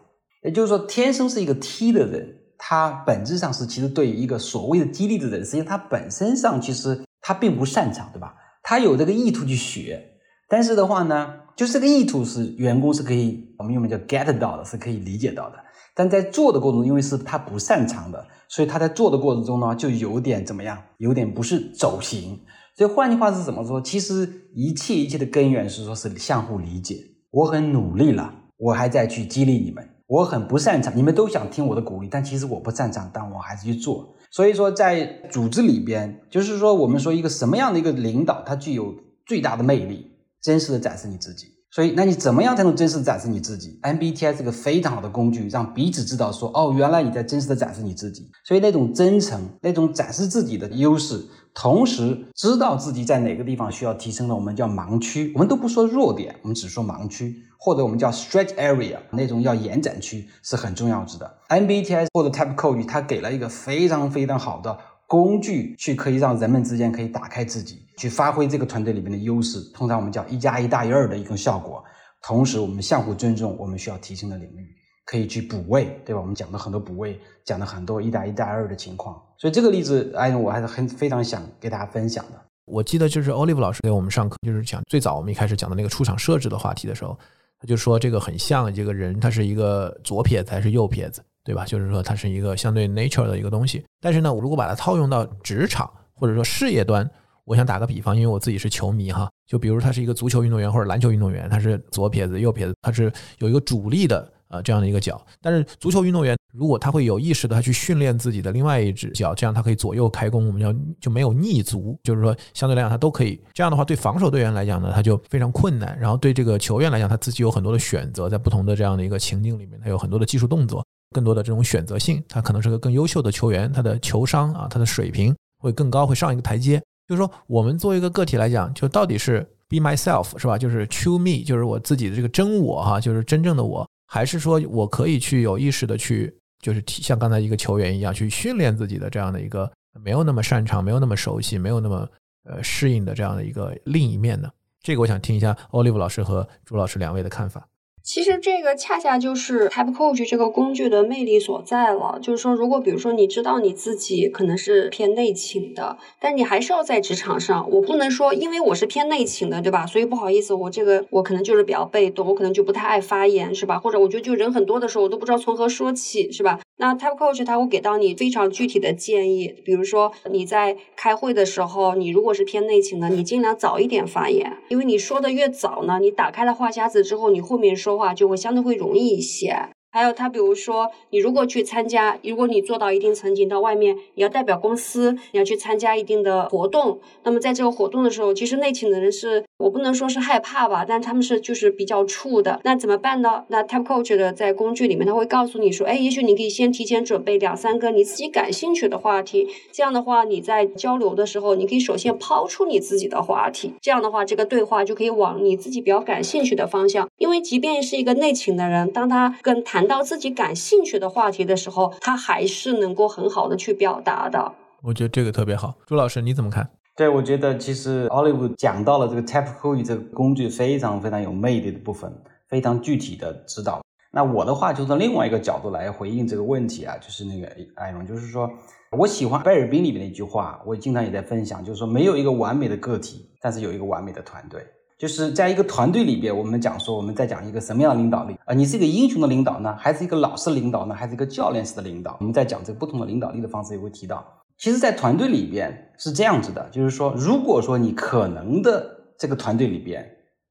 [0.43, 8.35] 也就是说，天生是一个 T 的人，他本质上是其实对于一个所谓的激励的人，实际上他本身上其实他并不擅长，对吧？
[8.69, 10.03] 他有这个意图去学，
[10.49, 15.55] 但是的话呢，就是这个意图是员工是可以，我们用的叫 get 到的，是可以理解到的。
[15.95, 22.37] 但在做的过程中，因为是他不擅长的，所以他在做的过程中呢，就有点怎么样，有点不是走形。
[22.75, 23.81] 所以换句话是怎么说？
[23.81, 26.97] 其实一切一切的根源是说是相互理解。
[27.31, 29.87] 我很努力了，我还在去激励你们。
[30.07, 34.13] 我很不擅长，你们都想听我的鼓励，但其实我不擅长，但我还是去做。
[34.37, 38.93] 所以说，在组织里边，就是说，我们说一个什么样的一个领导，他具有
[39.25, 40.11] 最大的魅力，
[40.43, 41.47] 真实的展示你自己。
[41.71, 48.29] 所以，那你怎么样才能真实展示你自己？MBTI 是个非常好的工具，让彼此知道说，哦，原来你在真实的展示你自己。
[48.45, 51.19] 所以，那种真诚，那种展示自己的优势，
[51.59, 55.31] 同时知道自己在哪个地方需要提升的，我们叫盲区。
[55.33, 61.37] 我们都不说弱点，我们只说盲区，或者我们叫 stretch area，那种要延展区是很重要值的。
[61.49, 64.77] MBTI 或者 Type Code，它给了一个非常非常好的。
[65.07, 69.59] 工具去可以让人们之间可以打开自己，去发挥这个团队里面的优势。
[69.73, 71.83] 通常我们叫一加一大于二的一个效果。
[72.21, 74.76] 同时，我们相互尊重，我们需要提升的领域
[75.07, 76.21] 可以去补位，对吧？
[76.21, 79.19] 我们讲的很多补位，讲的很多一加一大于二的情况。
[79.37, 82.33] 所以这个例子，哎，我还是很非常想给大家分享的。
[82.65, 87.17] 我记得就是 Olive 老师给我们上课，就是讲最早我们一开始讲的那个出场设置的话题的时候，
[87.59, 91.23] 他就说这个很像这个人，他是一个左撇子还是右撇子？
[91.45, 91.63] 对吧？
[91.63, 93.81] 就是说，他是一个相对 nature 的一个东西。
[94.01, 97.09] 但是呢，我如果把它套用到职场或者说事业端，
[97.45, 105.19] 我想打个比方，因为我自己是球迷哈，就比如他是一个足球运动员或者篮球运动员，他是左撇子、右撇子，他是有一个主力的呃这样的一个脚。
[105.41, 113.39] 但是足球运动员如果他会有意识的他去训练自己的另外一只脚，这样他可以左右开弓，我们叫就没有逆足，就是说相对来讲他都可以。
[113.53, 115.97] 这样的话，对防守队员来讲呢，他就非常困难。
[115.99, 120.83] 然后对这个球员来讲，他自己有很多的选择，在不同的这样的一个情境里面，他有很多的技术动作。
[121.15, 126.81] 更多的这种选择性，他可能是个更优秀的球员，他的球商啊，他的水平会更高，会上一个台阶。
[127.07, 129.39] 就是说，我们作为一个个体来讲，就到底是
[129.69, 130.57] be myself 是吧？
[130.57, 142.09] 就是 true me，就是我自己的这个真我哈，就是真正的我，还是说我可以去有意识的去，就是像刚才一个球员一样去训练自己的这样的一个没有那么擅长、没有那么熟悉、没有那么
[142.45, 144.49] 呃适应的这样的一个另一面呢？
[144.81, 147.67] 这个我想听一下 Olive 老师和朱老师两位的看法。
[148.07, 152.17] 其实这个恰恰就是 Type Coach 这个工具的魅力所在了。
[152.21, 159.85] 就是说，如果比如说你知道你自己可能是偏内倾的，但你还是要在职场上，我不能说因为我是偏内倾的，对吧？
[159.85, 163.77] 所以不好意思，我这个我可能就是比较被动，我可能就不太爱发言，是吧？
[163.77, 166.61] 或者我觉得就人很多的时候，我都不知道从何说起，是吧？
[166.79, 179.69] 那 Type Coach 它会给到你非常具体的建议，比如说你在开会的时候，你如果是偏内倾的，你尽量早一点发言，因为你说的越早呢，你打开了话匣子之后，你后面说话就会相对会容易一些。
[179.97, 189.43] 还有他，比如说你如果去参加，如果你做到一定层级，到外面你要代表公司，你要去参加一定的活动，那么在这个活动的时候，其实内勤的人是。
[189.59, 192.61] 我不能说是害怕吧，但他们是就是比较怵的。
[192.63, 193.43] 那怎么办呢？
[193.47, 199.47] 那 Type Coach 的在工具里面，他会告诉你说，哎，也许你可以先提前准备两三个你自己感兴趣的话题。
[199.71, 203.73] 这样的话，你在交流的时候，你可以首先抛出你自己的话题。
[203.81, 207.09] 这样的话，这个对话就可以往你自己比较感兴趣的方向。
[207.17, 214.53] 因为即便是一个内勤的人，当他跟谈到自己感兴趣的话题的时候，他还是能够很好的去表达的。
[214.83, 216.69] 我觉得这个特别好，朱老师你怎么看？
[216.95, 222.11] 对，我觉得其实 Olive 讲到了这个 Type Code 这个工具非常非常有魅力的部分，
[222.47, 223.81] 非常具体的指导。
[224.11, 228.49] 那我的话就从另外一个角度来回应这个问题啊，就是那个艾伦，就是说
[228.91, 234.65] 我喜欢贝尔宾里面的一句话，我经常也在分享，就是说没有一个完美的个体，但是有一个完美的团队。
[234.97, 238.53] 就是在一个团队里边，我们讲说我们在讲一个什么样的领导力啊？
[238.53, 242.17] 你是一个英雄的领导呢，还是一个老师领导呢，还是一个教练式的领导？
[242.19, 244.25] 我们在讲这个不同的领导力的方式也会提到。
[244.57, 248.89] 其实，在团队里边是这样子的，就是说，如果说你可能的
[249.19, 250.03] 这个团队里边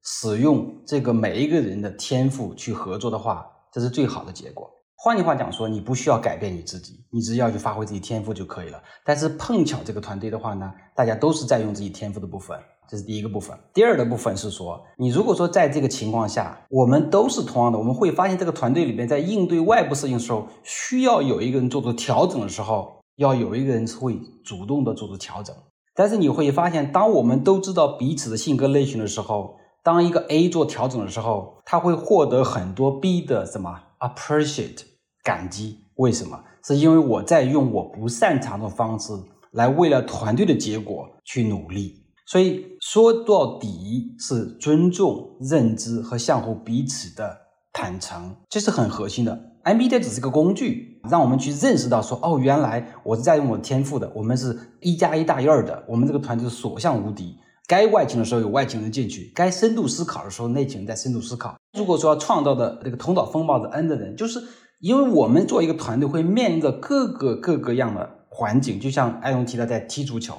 [0.04, 4.70] 使用这个每一个人的天赋去合作的话，这是最好的结果。
[4.94, 8.80] 换句话讲说，你不需要改变你自己，你只要去发挥自己天赋就可以了。
[9.04, 12.56] 但是碰巧这个团队的话呢，大家都是在用自己天赋的部分，
[12.88, 13.56] 这是第一个部分。
[13.72, 22.94] 第二的部分是说，你如果说在这个情况下，我们都是同样的，我们会发现这个团队里面在应对外部事情的时候，需要有一个人做出调整的时候。
[23.16, 25.56] 要有一个人会主动的做出调整，
[25.94, 34.82] 但是你会发现，当我们都知道彼此的性格类型的时候，当一个 A 做调整的时候，他会获得很多 B 的什么 appreciate
[35.22, 35.78] 感激？
[35.94, 36.38] 为什么？
[36.62, 39.14] 是因为我在用我不擅长的方式
[39.52, 42.04] 来为了团队的结果去努力。
[42.26, 47.36] 所以说到底是尊重、认知和相互彼此的
[47.72, 49.52] 坦诚，这是很核心的。
[49.62, 57.36] MBTI 只是个工具，让我们去认识到说，哦，原来我是在用我天赋的，我们是一加一大于二的，我们这个团队所向无敌，
[57.68, 61.56] 该外勤的时候有外勤人进去，该深度思考的时候内勤人在深度思考。
[61.76, 64.42] 如果说要创造的那个头脑风暴的 N 的人，就是
[64.80, 70.34] 因为我们做一个团队会面临着各个各个样的环境，就像艾隆提到在踢足球。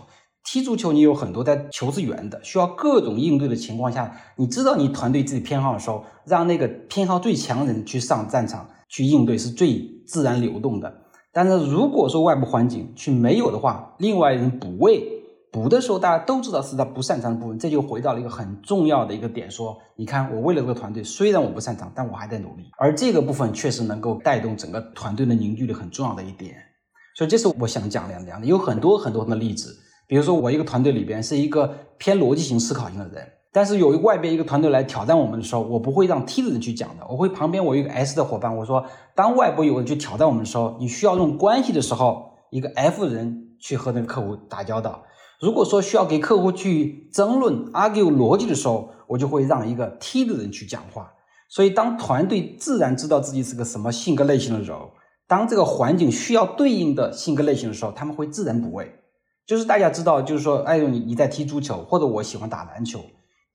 [0.50, 9.78] 踢足球，你有很多，在球是圆的，需要各种应对的情况下，你知道你团队自己偏好的时候，让那个偏好最强人去上战场去应对是最
[10.08, 11.02] 自然流动的。
[11.34, 15.06] 但是如果说外部环境去没有的话，另外人补位
[15.52, 26.56] 补的时候，大家都知道是他不擅长的部分，这就回到了一个很重要的一个点，说你看我为了这个团队，虽然我不擅长，但我还在努力，而这个部分确实能够带动整个团队的凝聚力很重要的一点。
[27.18, 29.76] 所以这是我想讲两两的，有很多很多的例子。
[30.08, 45.04] 比如说，我一个团队里边是一个偏逻辑型思考型的人，但是有一外边一个团队来挑战我们的时候，我不会让 T 的人去讲的，我会旁边我一个 S 的伙伴，我说，当外部有人去挑战我们的时候，你需要用关系的时候，一个 F 人去和那个客户打交道。
[45.42, 51.12] 如果说需要给客户去争论 argue 逻辑的时候，我就会让一个 T 的人去讲话。
[51.50, 54.76] 所以，当团队自然知道自己是个什么性格类型的人，
[55.28, 58.92] 当这个环境需要对应的性格类型的时候，他们会自然补位。
[59.48, 63.00] 就是大家知道，就是说，哎呦，你你在踢足球，或者我喜欢打篮球，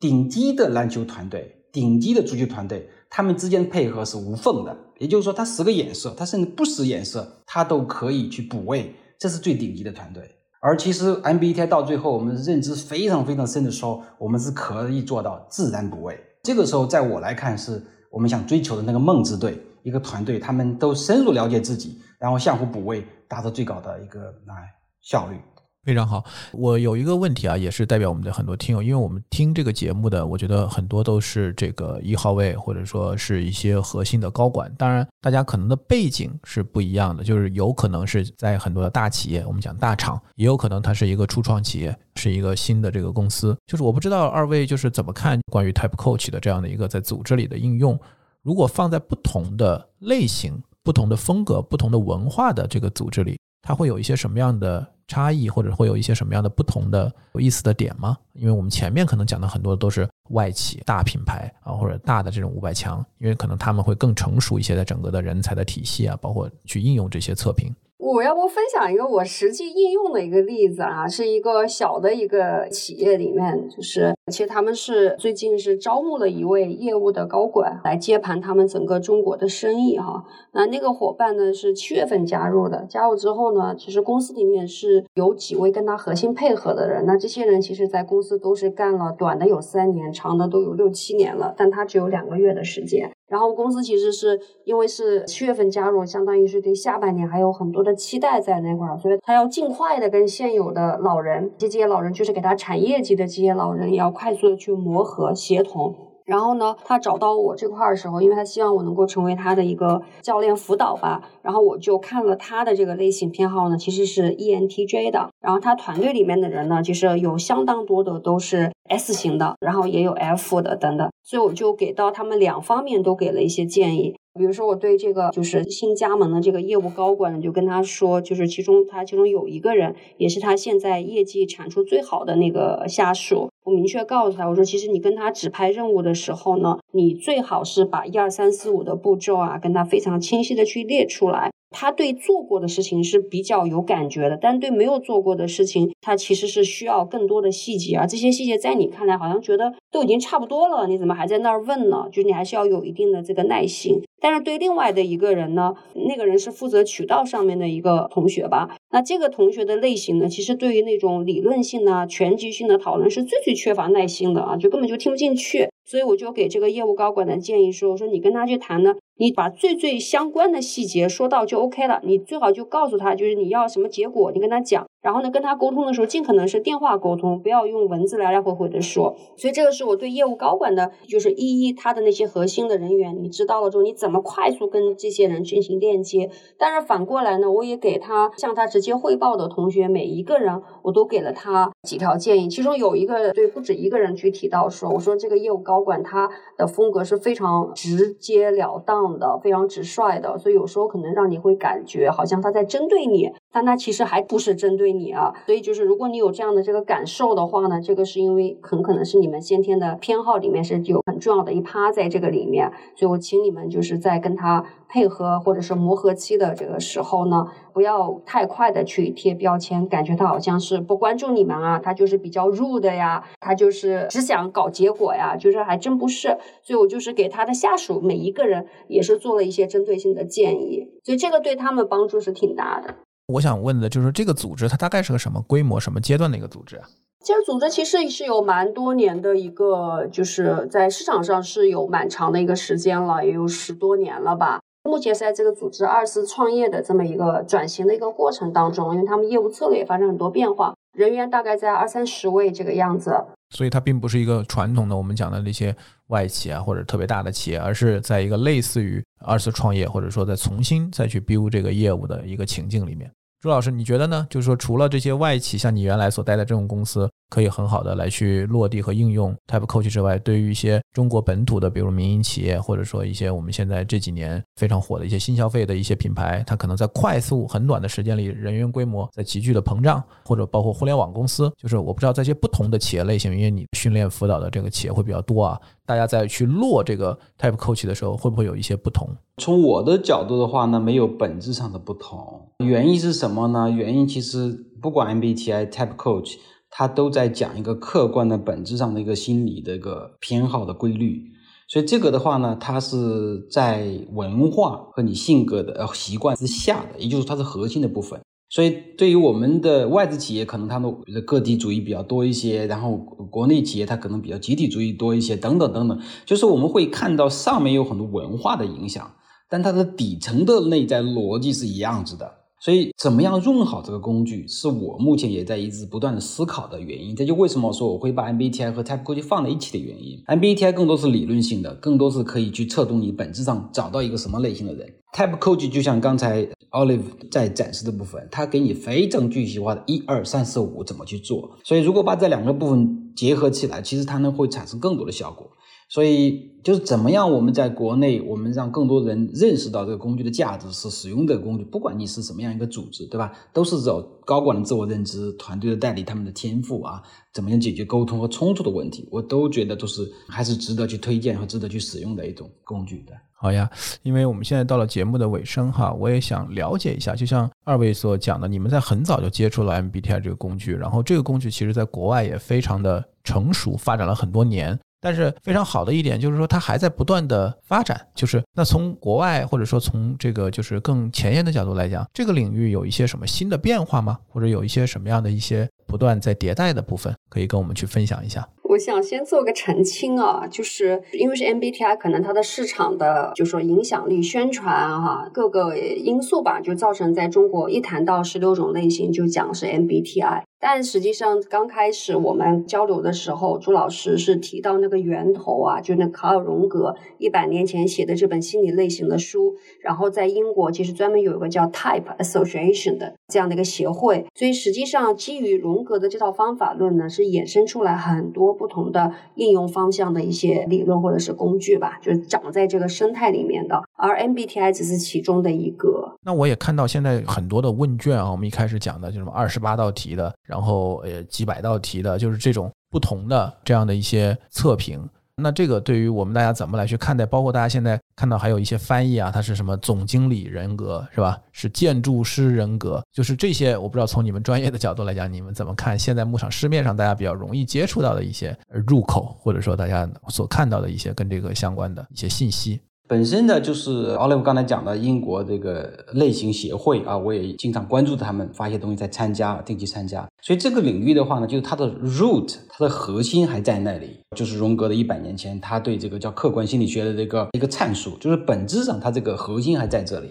[0.00, 4.74] 顶级的篮球团队，顶级的足球团队，他们之间的配合是无缝的。
[4.98, 10.22] 也就是说，他使个眼色，他甚至不使眼色，他都可以去补位，这是最顶级的团队。
[10.60, 16.18] 而其实 MBTI 到最后，我们认知非常非常深的时候，我们是可以做到自然补位。
[16.42, 24.54] 这个时候，在我来看，是我们想追求的那个梦之队，一个团队，他们都深入了解自己，然后相互补位，达到最高的一个哎
[25.02, 25.36] 效率。
[25.84, 34.72] 非常好，我有一个问题啊，也是代表我们的很多听友，因为我们听这个节目的，我觉得很多都是这个一号位，或者说是一些核心的高管。
[34.78, 43.56] 当然，大家可能的背景是不一样的，就是有可能是在很多的大企业，我们讲大厂，也有可能它是一个初创企业，是一个新的这个公司。
[43.66, 47.98] 就是我不知道二位就是怎么看关于 Type Coach 的这样的一个在组织里的应用，
[48.42, 54.86] 如果放在不同的类型、不同的风格、不同的文化的这个组织里，它会有一些什么样的？
[55.08, 58.16] 差异或者会有一些什么样的不同的有意思的点吗？
[58.32, 67.70] 因为我们前面可能讲的很多都是外企大品牌啊，或者大的这种五百强，因为可能他们会更成熟一些，在整个的人才的体系啊，包括去应用这些测评。
[68.02, 80.24] 我要不分享一个我实际应用的一个例子啊，是一个小的一个企业里面，就是其实他们是最近是招募了一位业务的高管来接盘他们整个中国的生意哈。
[80.52, 93.12] 那那个伙伴呢是七月份加入的，加入之后呢，其实公司里面是有几位跟他核心配合的人，那这些人其实在公司都是干了短的有三年，长的都有六七年了，但他只有两个月的时间。
[93.32, 105.94] 然后公司其实是因为是七月份加入，相当于是对下半年还有很多的期待在那块儿，所以他要尽快的跟现有的老人，这些老人就是给他产业级的这些老人，也要快速的去磨合协同。
[106.24, 115.30] 然后呢，他找到我这块的时候，因为他希望我能够成为他的一个教练辅导吧，然后我就看了他的这个类型偏好呢，其实是 ENTJ 的。
[115.40, 124.16] 然后他团队里面的人呢，其实有相当多的都是 S 型的，然后也有 F 的等等，所以我就给到他们两方面都给了一些建议。
[124.34, 133.50] 比如说，我对这个就是新加盟的这个业务高管呢，就跟他说，就是其中他其中有一个人，也是他现在业绩产出最好的那个下属。
[133.64, 141.52] 我明确告诉他，我说，其实你跟他指派任务的时候呢，你最好是把一二三四五的步骤啊，跟他非常清晰的去列出来。
[141.72, 148.06] 他对做过的事情是比较有感觉的，但对没有做过的事情，他其实是需要更多的细节啊。
[148.06, 152.06] 这些细节在你看来好像觉得都已经差不多了，你怎么还在那儿问呢？
[152.12, 154.02] 就是你还是要有一定的这个耐心。
[154.20, 158.76] 但是对另外的一个人呢，那个人是负责渠道上面的一个同学吧？
[158.92, 165.68] 那这个同学的类型呢，其实对于那种理论性的、全局性的讨论是最最缺乏耐心的啊，就根本就听不进去。
[165.84, 174.86] 所以我就给这个业务高管的建议说：“我说你跟他去谈呢。”你把最最相关的细节说到就 OK 了，你最好就告诉他，就是你要什么结果，你跟他讲。
[175.02, 179.16] 然后呢，跟他沟通的时候，尽可能是电话沟通，不要用文字来来回回的说。
[179.36, 186.30] 所以这个是我对业务高管的，就是一一他的那些核心的人员，你知道了之后，你怎么快速跟这些人进行链接？
[186.56, 192.48] 但是反过来呢，我也给他向他直接汇报的同学，每一个人我都给了他几条建议。
[192.48, 203.30] 其中有一个对不止一个人去提到说，我说这个业务高管他的风格是非常直截了当的，非常直率的，所以有时候可能让你会感觉好像他在针对你。
[203.52, 205.32] 但它其实还不是针对你啊。
[205.46, 212.72] 所以就是如果你有这样的这个感受的话呢，这个是因为很可能是你们先天的偏好里面是有很重要的一趴在这个里面。
[212.96, 226.38] 所以我请你们就是在跟他配合或者是磨合期的这个时候呢，不要太快的去贴标签，感觉他好像是不关注你们啊，他就是比较 rude 呀，他就是只想搞结果呀，就是还真不是。
[226.62, 232.94] 所以我就是给他的下属每一个人也是做了一些针对性的建议，所以这个对他们帮助是挺大的。
[233.26, 236.88] 我想问的就是这个组织它大概是个什么规模、什么阶段的一个组织啊？
[237.24, 244.60] 这个组织其实是有蛮多年的一个，就是在市场上是有蛮长的一个时间了，也有十多年了吧。
[244.82, 253.24] 目前在这个组织二次创业的这么一个转型的一个过程当中，因为他们业务策略也发生很多变化，人员大概在二三十位这个样子。
[253.52, 255.74] 所以它并不是一个传统的我们讲的那些
[256.08, 263.12] 外企啊或者特别大的企业，而是在一个类似于二次创业或者说在重新再去 build 这个业务的一个情境里面。
[263.42, 264.24] 朱老师，你觉得呢？
[264.30, 289.08] 就是说，除了这些外企，像你原来所待的这种公司，可以很好的来去落地和应用 Type Coach 之外，对于一些中国本土的，比如民营企业，或者说一些我们现在这几年非常火的一些新消费的一些品牌，它可能在快速很短的时间里，人员规模在急剧的膨胀，或者包括互联网公司，就是我不知道在这些不同的企业类型，因为你训练辅导的这个企业会比较多啊，大家在去落这个 Type Coach 的时候，会不会有一些不同？
[289.38, 292.48] 从我的角度的话呢，没有本质上的不同。
[292.62, 293.70] 原因是什么呢？
[293.70, 296.36] 原因其实不管 MBTI、Type Coach，
[296.70, 301.22] 它都在讲一个客观的本质上的一个心理的一个偏好的规律。
[301.68, 308.20] 所以这个的话呢，它是在文化和你性格的呃习惯之下的，也就是它是核心的部分。
[308.50, 312.96] 所以对于我们的外资企业，可能他们的个体主义比较多一些，然后
[313.30, 315.98] 国内企业它可能比较集体主义多一些，等等等等。
[316.26, 319.10] 就是我们会看到上面有很多文化的影响。
[319.48, 322.30] 但它的底层的内在逻辑是一样子的，
[322.62, 327.16] 所以怎么样用好这个工具，是我目前也在一直不断的思考的原因。
[327.16, 330.22] 这就为什么说我会把 MBTI 和 Type Coach 放在一起的原因。
[330.28, 334.88] MBTI 更多是理论性的，更多是可以去测度你本质上找到一个什么类型的人。
[335.12, 337.02] Type Coach 就像刚才 Olive
[337.32, 341.58] 在展示的部分，它给你非常具体化的一二三四五怎么去做。
[341.64, 345.50] 所以如果把这两个部分结合起来，其实它呢会产生更多的效果。
[345.92, 353.30] 所以就是怎么样，我们在国内，我们让更多人认识到这个工具的价值，是使用这个工具，不管你是什么样一个组织，对吧？
[353.52, 357.02] 都是走高管的自我认知，团队的代理，他们的天赋啊，
[357.34, 363.12] 怎么样解决沟通和冲突的问题，我都觉得都是还是值得去推荐和值得去使用的一种工具的。
[363.34, 363.70] 好呀，
[364.02, 374.78] 因为我们现在到了节目的尾声哈，我也想了解一下，就像二位所讲的，你们在很早就接触了 MBTI 这个工具，然后这个工具其实在国外也非常的成熟，发展了很多年。
[375.02, 378.00] 但是非常好的一点就是说，它还在不断的发展。
[378.14, 384.16] 就是那从国外或者说从这个就是更前沿的角度来讲，这个领域有一些什么新的变化吗？
[384.28, 388.48] 或者有一些什么样的一些不断在迭代的部分，可以跟我们去分享一下？
[388.70, 400.44] 我想先做个澄清啊，就是因为是 MBTI，可能它的市场的就说影响力、宣传哈各个因素吧，就造成在中国一谈到十六种类型就讲是 MBTI。
[400.64, 409.56] 但实际上，刚开始我们交流的时候，朱老师是提到那个源头啊，就那卡尔荣格一百年前写的这本心理类型的书。
[409.80, 414.24] 然后在英国，其实专门有一个叫 Type Association 的这样的一个协会。
[414.36, 423.82] 所以实际上，基于荣格的这套方法论呢，是衍生出来很多不同的应用方向的一些理论或者是工具吧，就是长在这个生态里面的。
[423.96, 426.16] 而 MBTI 只是其中的一个。
[426.22, 430.32] 那我也看到现在很多的问卷啊，我们一开始讲的就什么二十八道题的。
[430.52, 435.08] 然后呃几百道题的，就是这种不同的这样的一些测评。
[435.34, 437.24] 那这个对于我们大家怎么来去看待？
[437.24, 441.40] 包括大家现在看到还有一些翻译啊，它是什么总经理人格是吧？
[441.52, 443.74] 是建筑师人格，就是这些。
[443.74, 445.98] 我不知道从你们专业的角度来讲，你们怎么看？
[445.98, 452.78] 现在牧场市面上大家比较容易接触到的一些入口，或者说大家所看到的一些跟这个相关的一些信息。
[453.08, 460.26] 本身呢，就是奥利弗刚才讲的英国这个类型协会啊，我也经常关注他们发一些东西，在参加，定期参加。
[460.40, 470.28] 所以这个领域的话呢，就是它的 root，它的核心还在那里，就是荣格的一百年前，他对这个叫客观心理学的这个一个阐述，就是本质上它这个核心还在这里。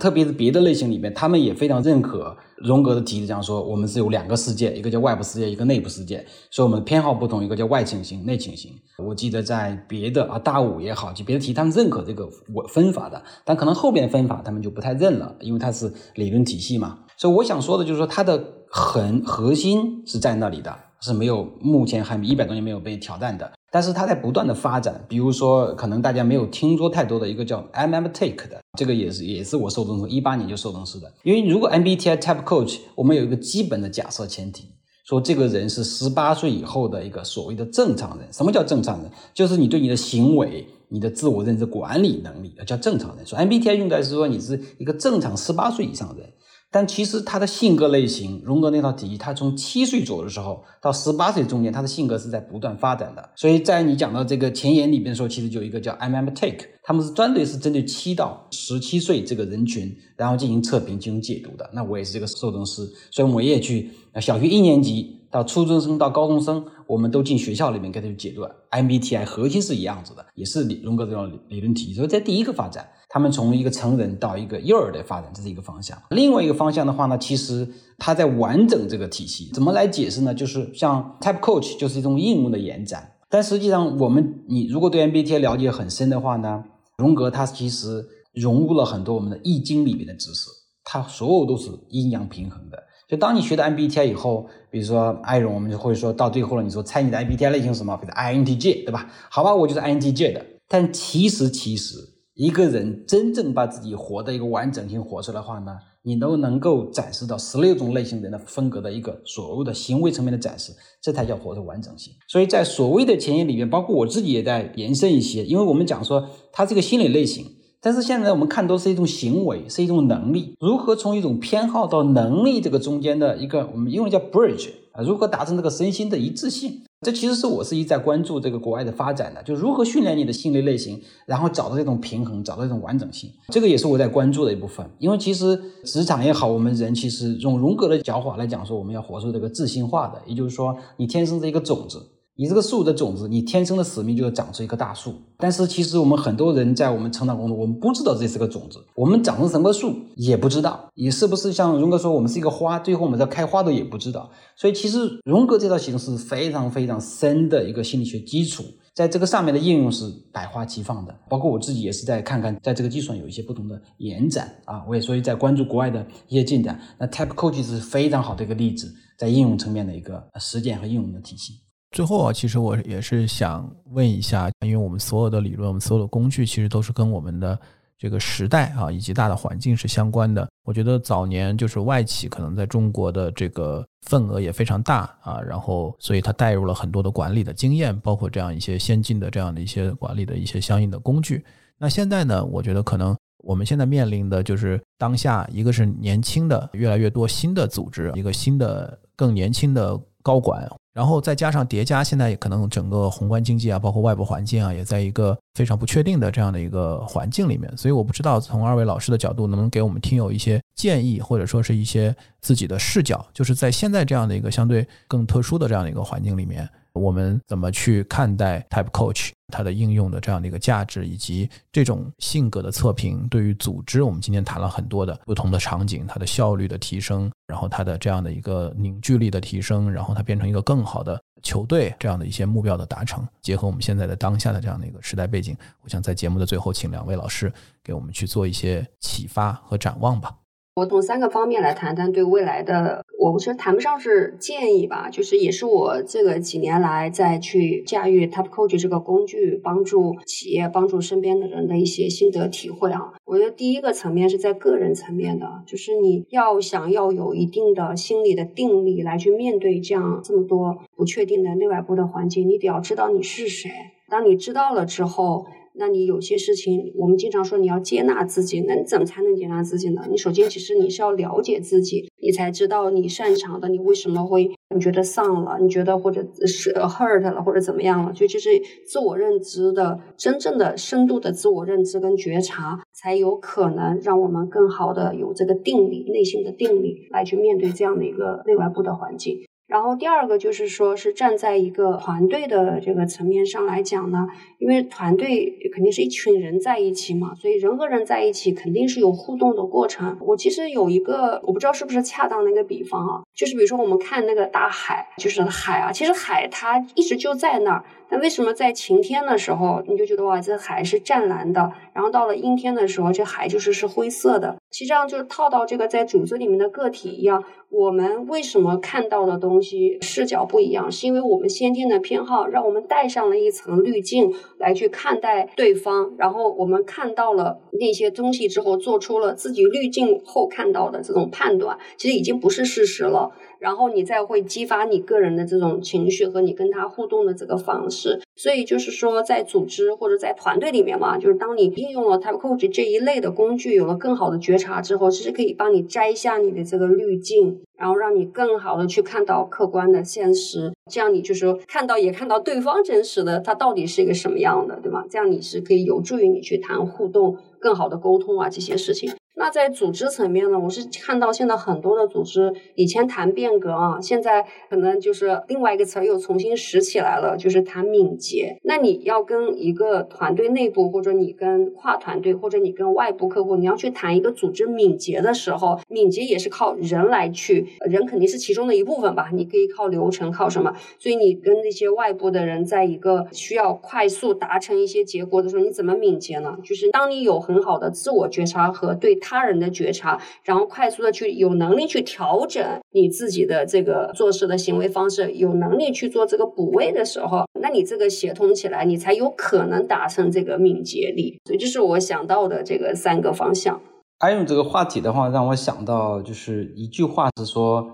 [0.00, 2.34] 特别是别的类型里面，他们也非常认可
[2.64, 6.24] 荣格的提议，这样说：我们是有两个世界，一个叫外部世界，一个内部世界。
[6.50, 8.72] 所以我们的偏好不同，一个叫外倾型、内倾型。
[8.98, 16.98] 我记得在别的啊大五也好，就别的题，他们认可这个我分法的，但可能后边分法他们就不太认了，因为它是理论体系嘛。
[17.16, 23.52] 所以我想说的就是说，它的很核心是在那里的，是没有目前还一百多年没有被挑战的。
[23.72, 25.02] 但是它在不断的发展。
[25.08, 31.10] 比如说，可能大家没有听说太多的一个叫 MM Take 的，这个也是也是我受证是一八年就受证是的。
[31.22, 34.68] 因为如果 MBTI Type Coach，我们有一个基本的假设前提，
[35.04, 38.28] 说这个人是十八岁以后的一个所谓的正常人。
[38.30, 39.10] 什么叫正常人？
[39.32, 40.66] 就是你对你的行为。
[40.94, 46.30] 你的自我认知管理能力叫正常人，说 MBTI 用在是说你是一个正常十八岁以上的人，
[46.72, 53.30] 但其实他的性格类型，荣格那套体系，他从七岁左右的时候到十八岁中间，他的性格是在不断发展的。
[53.36, 61.70] 所以在你讲到这个前言里边说，其实就有一个叫 MM Take，他们是专对是针对七到十七岁这个人群，然后进行测评、进行解读的。
[61.74, 65.18] 那我也是这个受众师，所以我也去小学一年级。
[65.32, 71.94] 到初中生到高中生，我们都进学校里面给他去解读 MBTI，核心是一样子的，也是理荣格这种理论体系。
[71.94, 76.00] 所以在第一个发展，他们从一个成人到一个幼儿的发展，这是一个方向。
[76.08, 80.34] 另外一个方向的话呢，其实它在完整这个体系，怎么来解释呢？
[80.34, 83.12] 就是像 Type Coach 就是一种应用的延展。
[83.28, 86.64] 但实际上，我们你如果对 MBTI 了解很深的话呢，
[86.96, 88.02] 荣格他其实
[88.32, 90.48] 融入了很多我们的易经里面的知识，
[90.82, 92.82] 它所有都是阴阳平衡的。
[93.06, 97.94] 就当你学的 MBTI 以后，比如说艾荣，我们就会说到最后了，你说猜你的 MBTI 类型是什么？
[97.98, 99.06] 比如 INTJ，对吧？
[99.30, 100.46] 好吧，我就是 INTJ 的。
[100.66, 101.96] 但其实，其实
[102.34, 105.72] 一个人真正把自己活的一个完整性活出来的话呢，
[106.02, 110.72] 你都能够展示到十六种类型人的风格的一个所谓的行为层面的展示，
[111.02, 112.12] 这才叫活的完整性。
[112.28, 117.44] 所以在所谓的前沿里面，包括我自己也在延伸一些，因为我们讲说它这个心理类型。
[117.84, 120.54] 但是现在我们看都是一种行为，是一种能力。
[120.60, 125.02] 如何从一种偏好到能力这个中间的一个，我们英文叫 bridge 啊？
[125.02, 126.84] 如何达成这个身心的一致性？
[127.02, 133.28] 这其实是我是一在关注这个国外的发展的，就如何训练你的心理类型，然后找到这种平衡，找到这种完整性。
[133.48, 134.88] 这个也是我在关注的一部分。
[134.98, 142.06] 因为其实职场也好，我们人其实用荣格的讲法来讲说，我们要活出这个自信化的，也就是说，你天生是一个种子。
[142.34, 145.14] 你这个树的种子，你天生的使命就是长出一棵大树。
[145.36, 150.88] 但是其实我们很多人在我们成长过程中，我们不知道这是个种子，我们长成什么树也不知道。
[150.94, 154.30] 你是不是像荣格说，我们是一个花，最后我们在开花都也不知道。
[154.56, 158.64] 所以其实荣格这套形式非常非常深的一个心理学基础，
[158.94, 161.14] 在这个上面的应用是百花齐放的。
[161.28, 164.82] 包括我自己也是在看看，在这个基础上有一些不同的延展啊。
[164.88, 166.80] 我也所以在关注国外的一些进展。
[166.98, 171.60] 那 Type Coach 是非常好的一个例子，在应用层面的一个实践和应用的体系。
[171.92, 177.58] 最后啊，其实我也是想问一下，因为我们所有的理论，我们所有的工具，其实都是跟我们的
[177.98, 180.48] 这个时代啊以及大的环境是相关的。
[180.64, 191.44] 我觉得早年就是外企可能在中国的这个份额也非常大啊，然后所以它带入了很多的管理的经验，包括这样一些先进的这样的一些管理的一些相应的工具。
[191.76, 193.14] 那现在呢，我觉得可能
[193.44, 200.66] 我们现在面临的就是当下一个是年轻的越来越多新的组织，一个新的更年轻的高管。
[200.94, 207.74] 然后再加上叠加，现在也可能整个宏观经济啊，包括外部环境啊，也在一个非常不确定的这样的一个环境里面。
[207.78, 216.68] 所以我不知道从二位老师的角度，能不能给我们听友一些建议，或者说是一些自己的视角，就是在现在这样的一个相对更特殊的这样的一个环境里面。
[216.92, 240.34] 我们怎么去看待 Type Coach 它的应用的这样的一个价值，以及这种性格的测评对于组织，我们今天谈了很多的不同的场景，它的效率的提升，然后它的这样的一个凝聚力的提升，然后它变成一个更好的球队这样的一些目标的达成，结合我们现在的当下的这样的一个时代背景，我想在节目的最后，请两位老师给我们去做一些启发和展望吧。
[240.74, 253.12] 我从三个方面来谈谈对未来的，我其实谈不上是建议吧，就是也是我这个几年来在去驾驭 Type Coach 这个工具，帮助企业、帮助身边的人的一些心得体会啊。
[253.26, 263.70] 我觉得第一个层面是在个人层面的，就是你要想要有一定的心理的定力来去面对这样这么多不确定的内外部的环境，你得要知道你是谁。
[264.08, 265.44] 当你知道了之后。
[265.74, 270.02] 那你有些事情，我们经常说你要接纳自己，那你怎么才能接纳自己呢？
[270.10, 278.14] 你首先其实你是要了解自己，你才知道你擅长的，你为什么会你觉得丧了，你觉得或者是 hurt 了，或者怎么样了？
[278.14, 278.50] 所以这是
[278.86, 289.38] 自我认知的真正的深度的自我认知跟觉察，才有可能让我们更好的有这个定力，内心的定力来去面对这样的一个内外部的环境。
[289.72, 300.18] 然后第二个就是说，是站在一个团队的这个层面上来讲呢，因为团队肯定是一群人在一起嘛，所以人和人在一起肯定是有互动的过程。
[300.20, 307.82] 我其实有一个，我不知道是不是恰当的一个比方啊，就是比如说我们看那个大海，就是海啊，其实海它一直就在那儿。
[308.12, 314.58] 那为什么在晴天的时候，你就觉得哇，这海是湛蓝的，然后到了阴天的时候，这海就是是灰色的？
[314.70, 320.92] 其实际上就是套到这个在组织里面的个体一样，我们为什么看到的东西视角不一样？
[320.92, 333.30] 是因为我们先天的偏好让我们带上了一层滤镜来去看待对方，然后我们看到了那些东西之后，做出了自己滤镜后看到的这种判断，其实已经不是事实了。
[333.62, 338.20] 然后你再会激发你个人的这种情绪和你跟他互动的这个方式。
[338.34, 350.72] 所以就是说，在组织或者在团队里面嘛，就是当你应用了 Type Coach 这一类的工具，有了更好的觉察之后，其实可以帮你摘下你的这个滤镜，然后让你更好的去看到客观的现实。
[350.90, 355.04] 这样你就是看到也看到对方真实的他到底是一个什么样的，对吗？
[355.08, 359.12] 这样你是可以有助于你去谈互动、更好的沟通啊这些事情。
[359.34, 368.58] 那在组织层面呢，我是看到现在很多的组织以前谈变革啊，现在可能就是另外一个词儿又重新拾起来了，就是谈敏捷。
[368.62, 379.30] 那你要跟一个团队内部，或者你跟跨团队，或者你跟外部客户，你要去谈一个组织敏捷的时候，敏捷也是靠人来去，人肯定是其中的一部分吧。
[379.32, 380.72] 你可以靠流程，靠什么？
[380.98, 386.58] 所以你跟那些外部的人，在一个需要快速达成一些结果的时候，你怎么敏捷呢？
[386.62, 389.18] 就是当你有很好的自我觉察和对。
[389.22, 401.38] 他人的觉察，然后快速的去有能力去调整你自己的这个做事的行为方式，有能力去做这个补位的时候，那你这个协同起来，你才有可能达成这个敏捷力。
[401.46, 403.80] 所以这是我想到的这个三个方向。
[404.18, 407.88] 阿勇这个话题的话，让我想到就是一句话是说，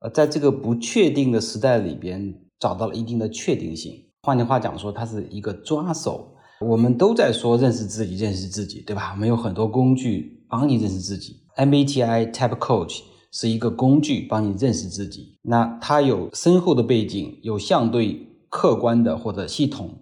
[0.00, 3.92] 呃，在这个不确定的时代里边，找到了一定的确定性。
[4.22, 6.28] 换句话讲说，它是一个抓手。
[6.60, 9.10] 我们都在说认识自己，认识自己，对吧？
[9.14, 11.40] 我们有很多工具帮你认识自己。
[11.56, 13.00] MBTI Type Coach
[13.30, 15.38] 是一个工具，帮你认识自己。
[15.40, 19.98] 那它有深厚的背景，有相对客观的或者系统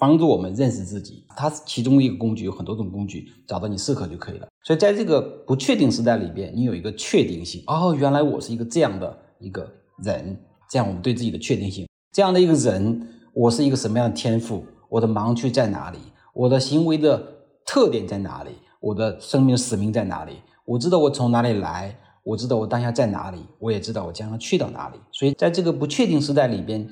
[0.00, 1.24] 帮助我们认识自己。
[1.36, 4.48] 它是其中一个工具，有很多种工具，找到你适合就可以了。
[4.64, 7.62] 所以在这个不确定时代里边，你有一个确定性。
[7.68, 9.72] 哦，原来我是一个这样的一个
[10.02, 10.36] 人，
[10.68, 11.86] 这样我们对自己的确定性。
[12.12, 14.64] 这样的一个人，我是一个什么样的天赋？
[14.88, 15.98] 我的盲区在哪里？
[16.34, 17.22] 我的行为的
[17.64, 18.50] 特点在哪里？
[18.82, 20.42] 我的生命使命在哪里？
[20.64, 24.98] 我知道我从哪里来，我知道我当下在哪里，我也知道我将要去到哪里。
[25.12, 26.86] 所以，在这个不确定时代里边，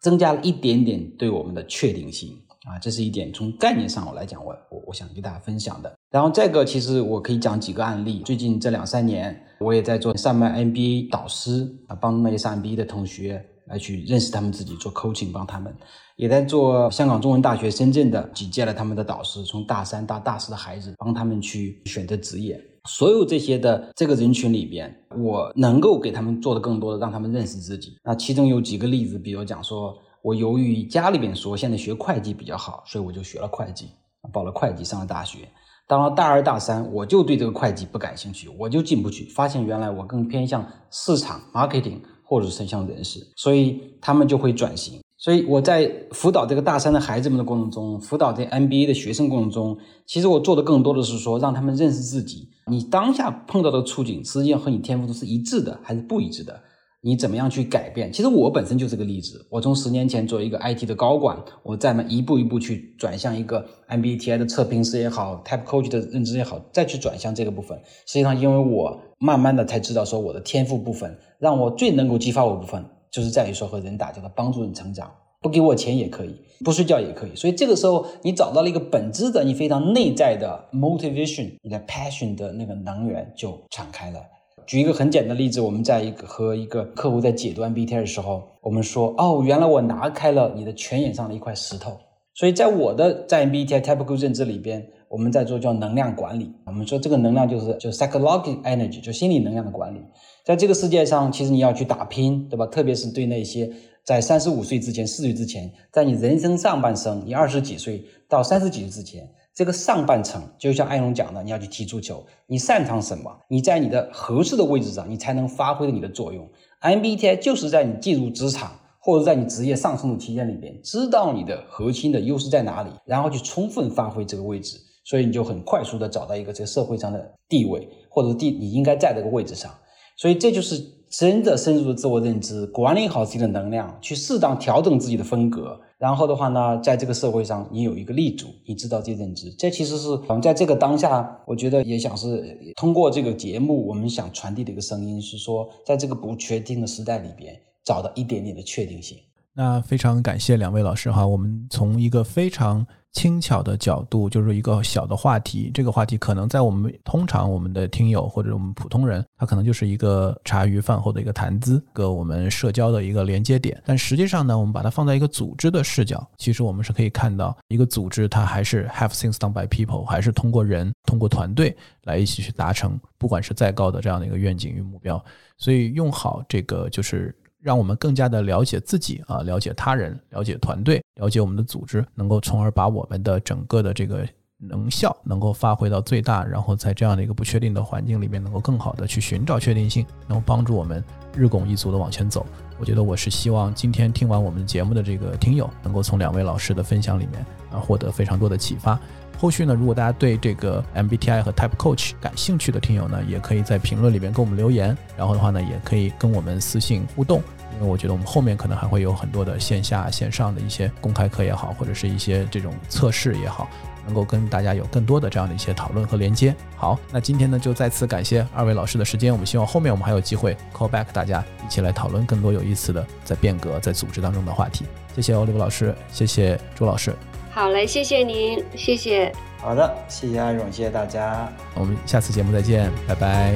[0.00, 2.30] 增加了一点点对我们的确定性
[2.64, 5.94] 啊，这是一点从概念上我来讲，我我我想跟大家分享的。
[6.10, 8.20] 然后这个其实我可以讲几个案例。
[8.24, 13.44] 最近这两三年，我也在做上麦 MBA 导师啊，帮那些上 MBA 的同学。
[13.66, 15.74] 来去认识他们自己，做 coaching 帮他们，
[16.16, 22.60] 也在做香港中文大学深圳的几届了他们的导师，从大三到大四的孩子，帮他们去选择职业。
[22.86, 27.96] 所有这些的这个人群里边，我能够给他们做的更多的，让他们认识自己。
[28.04, 33.88] 那其中有几个例子，比如讲说，我由于家里边说现在学会计比较好，所以我就学了会计，
[34.30, 35.48] 报了会计，上了大学。
[35.86, 42.00] 到了大二大三，我就对这个会计不感兴趣，我就进不去，发现原来我更偏向市场 marketing。
[42.24, 44.98] 或者是像人士，所以他们就会转型。
[45.16, 52.48] 所以我在辅导这个大三的孩子们的过程中，辅导这 MBA 的学生过程中，其实我做的更多的是说，让他们认识自己。
[52.66, 56.60] 你当下碰到的处境，实际上和你天赋都是一致的，还是不一致的？
[57.06, 58.10] 你怎么样去改变？
[58.10, 59.46] 其实我本身就是个例子。
[59.50, 67.78] 我从十年前做一个 IT 的高管，我再么一步一步去转向一个 MBTI 的测评师也好，Type Coach 的认知也好，再去转向这个部分。
[68.06, 75.12] 实际上，因为我慢慢的才知道说，我的天赋部分让我最能够激发我部分，就是在于说和人打交道，帮助人成长。
[75.42, 76.34] 不给我钱也可以，
[76.64, 77.36] 不睡觉也可以。
[77.36, 84.18] 所以这个时候，你找到了一个本质的、你非常内在的 motivation，你的 passion 的那个能源就敞开了。
[84.66, 91.98] 举一个很简单的例子，我们在一个和一个客户在解读 MBTI 的时候，我们说，哦，原来我拿开了你的泉眼上的一块石头。
[92.34, 96.52] 所以在我的在 MBTI Typical 认知里边，我们在做叫能量管理。
[96.66, 100.00] 我们说这个能量就是就 psychological energy，就心理能量的管理。
[100.44, 102.66] 在这个世界上，其实你要去打拼，对吧？
[102.66, 103.70] 特别是对那些
[104.02, 109.28] 在三十五岁之前、四十岁之前，在你人生上半生，你二十几岁到三十几岁之前。
[109.54, 113.30] 这个上半程，就像艾龙讲的，你要去踢足球，你擅长什么？
[113.48, 116.48] 你在你的合适的位置上，你才能发挥你的作用。
[116.80, 129.70] MBTI 就是在你进入职场或者在你职业上升的期间里边，知道你的核心的优势在哪里，然后去充分发挥这个位置，所以你就很快速的找到一个这个社会上的地位，或者地你应该在这个位置上。
[130.16, 135.80] 所以这就是真的深入的自我认知，管理好自己的能量，去适当调整自己的风格。
[136.04, 149.16] 然后的话呢，在这个社会上，你有一个立足，你知道这认知，这其实是嗯在这个当下，我觉得也想是通过这个节目，我们想传递的一个声音是说，在这个不确定的时代里边，找到一点点的确定性。
[149.54, 163.80] 那非常感谢两位老师哈，我们从一个非常轻巧的角度，就是一个小的话题，这个话题可能在我们通常我们的听友或者我们普通人，他可能就是一个茶余饭后的一个谈资，个我们社交的一个连接点。
[163.86, 175.24] 但实际上呢，我们把它放在一个组织的视角，其实我们是可以看到，一个组织它还是 have things done by people，还是通过人、通过团队来一起去达成，不管是再高的这样的一个愿景与目标。
[175.56, 177.34] 所以用好这个就是。
[177.64, 184.26] 让我们更加的了解自己啊，了解他人，了解团队，了解我们的组织，能够从而把我们的整个的这个
[184.58, 191.02] 能效能够发挥到最大，然后在这样的一个不确定的环境里面，能够更好的去寻找确定性，能够帮助我们
[191.36, 192.46] 日拱一卒的往前走。
[192.80, 198.98] 我觉得我是希望今天听完我们节目的这个听友，能够从两位老师的分享里面啊获得非常多的启发。
[199.36, 207.42] 后续呢，如果大家对这个 MBTI 和 Type Coach 感兴趣的听友呢，也可以在评论里面给我们留言，然后的话呢，也可以跟我们私信互动。
[207.74, 213.68] 因为我觉得我们后面可能还会有很多的线下、线上的一些公开课也好，或者是一些这种测试也好，
[214.04, 216.54] 能够跟大家有更多的这样的一些讨论和连接。
[216.76, 224.84] 好，那今天呢就再次感谢二位老师的时间，我们希望后面我们还有机会 call back 大家一起来讨论更多有意思的在变革、在组织当中的话题。
[225.14, 227.14] 谢谢欧利弗老师，谢谢朱老师。
[227.50, 229.32] 好嘞，谢谢您，谢谢。
[229.58, 231.48] 好的，谢谢阿勇，谢谢大家。
[231.74, 233.52] 我们下次节目再见，拜拜。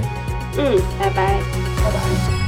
[0.57, 1.41] 嗯，拜拜，
[1.77, 2.48] 拜拜。